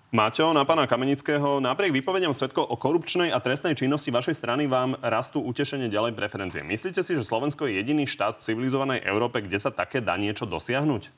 [0.07, 4.95] Maťo, na pána Kamenického, napriek vypovediam svetkov o korupčnej a trestnej činnosti vašej strany vám
[5.03, 6.63] rastú utešenie ďalej preferencie.
[6.63, 10.47] Myslíte si, že Slovensko je jediný štát v civilizovanej Európe, kde sa také dá niečo
[10.47, 11.11] dosiahnuť?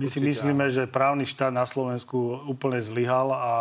[0.00, 3.52] My si myslíme, že právny štát na Slovensku úplne zlyhal a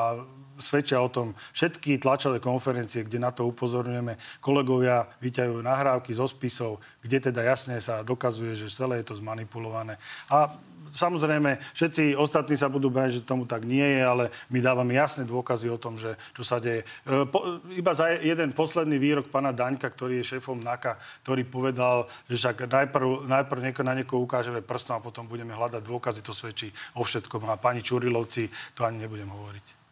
[0.60, 4.18] svedčia o tom všetky tlačové konferencie, kde na to upozorňujeme.
[4.39, 9.99] Kolegovia vyťahujú nahrávky zo spisov, kde teda jasne sa dokazuje, že celé je to zmanipulované.
[10.32, 10.56] A
[10.95, 15.28] samozrejme, všetci ostatní sa budú brať, že tomu tak nie je, ale my dávame jasné
[15.28, 16.88] dôkazy o tom, že čo sa deje.
[17.03, 20.95] E, Po, iba za jeden posledný výrok pána Daňka, ktorý je šéfom NAKA,
[21.28, 25.84] ktorý povedal, že však najprv, najprv nieko, na niekoho ukážeme prstom a potom budeme hľadať
[25.84, 27.43] dôkazy, to svedčí o všetkom.
[27.51, 29.84] A pani Čurilovci, to ani nebudem hovoriť.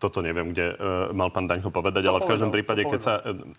[0.00, 3.00] Toto neviem, kde uh, mal pán Daňko povedať, ale v každom povedal, prípade, to keď
[3.04, 3.12] sa...
[3.20, 3.52] Uh,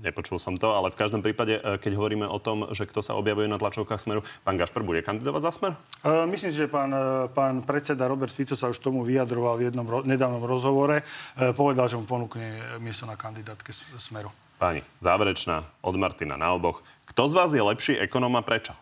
[0.00, 3.18] nepočul som to, ale v každom prípade, uh, keď hovoríme o tom, že kto sa
[3.18, 5.72] objavuje na tlačovkách Smeru, pán Gašper bude kandidovať za Smer?
[6.00, 9.84] E, Myslím že pán, e, pán predseda Robert Fico sa už tomu vyjadroval v jednom
[9.84, 11.04] ro- nedávnom rozhovore.
[11.36, 14.32] E, Povedal, že mu ponúkne miesto na kandidátke Smeru.
[14.56, 16.80] Páni, záverečná od Martina na oboch.
[17.12, 18.72] Kto z vás je lepší ekonóm a prečo?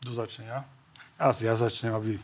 [0.00, 0.60] Kto začne ja?
[1.20, 2.16] Asi ja začnem, aby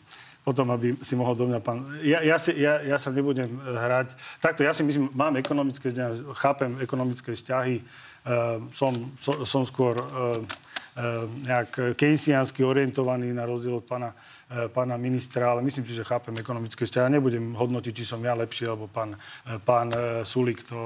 [0.48, 1.84] potom, aby si mohol do mňa pán...
[2.00, 4.16] Ja, ja, si, ja, ja sa nebudem e, hrať.
[4.40, 10.00] Takto, ja si myslím, mám ekonomické, vzdelanie, chápem ekonomické vzťahy, uh, som, so, som skôr
[10.00, 15.92] uh, uh, nejak keynesiansky orientovaný na rozdiel od pána, uh, pána ministra, ale myslím si,
[15.92, 17.12] že chápem ekonomické vzťahy.
[17.20, 20.76] Nebudem hodnotiť, či som ja lepší, alebo pán, uh, pán uh, Sulik, to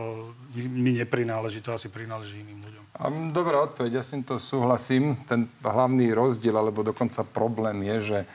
[0.59, 2.83] mi, mi neprináleží, to asi prináleží iným ľuďom.
[3.33, 5.17] Dobrá odpoveď, ja s týmto súhlasím.
[5.25, 8.27] Ten hlavný rozdiel, alebo dokonca problém je, že e,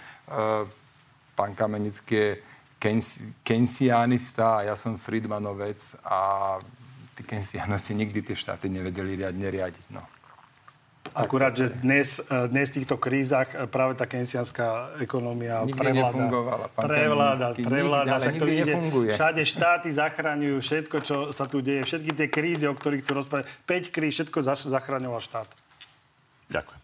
[1.38, 2.30] pán Kamenický je
[2.78, 6.58] Keynes- keynesianista a ja som Friedmanovec a
[7.14, 9.86] tí keynesianovci nikdy tie štáty nevedeli riadne riadiť.
[9.90, 10.02] No.
[11.10, 16.14] Akurát, že dnes, dnes v týchto krízach eh, práve tá keynesianská ekonomia Nikdy prevláda.
[16.14, 17.64] nefungovala, pán Prevláda, Kamenický.
[17.64, 18.04] prevláda.
[18.04, 19.12] Nikdy, ale však to nikdy ide, nefunguje.
[19.16, 21.82] Všade štáty zachraňujú všetko, čo sa tu deje.
[21.82, 23.48] Všetky tie krízy, o ktorých tu rozprávame.
[23.64, 25.48] 5 kríz, všetko zachraňoval štát.
[26.50, 26.82] Ďakujem.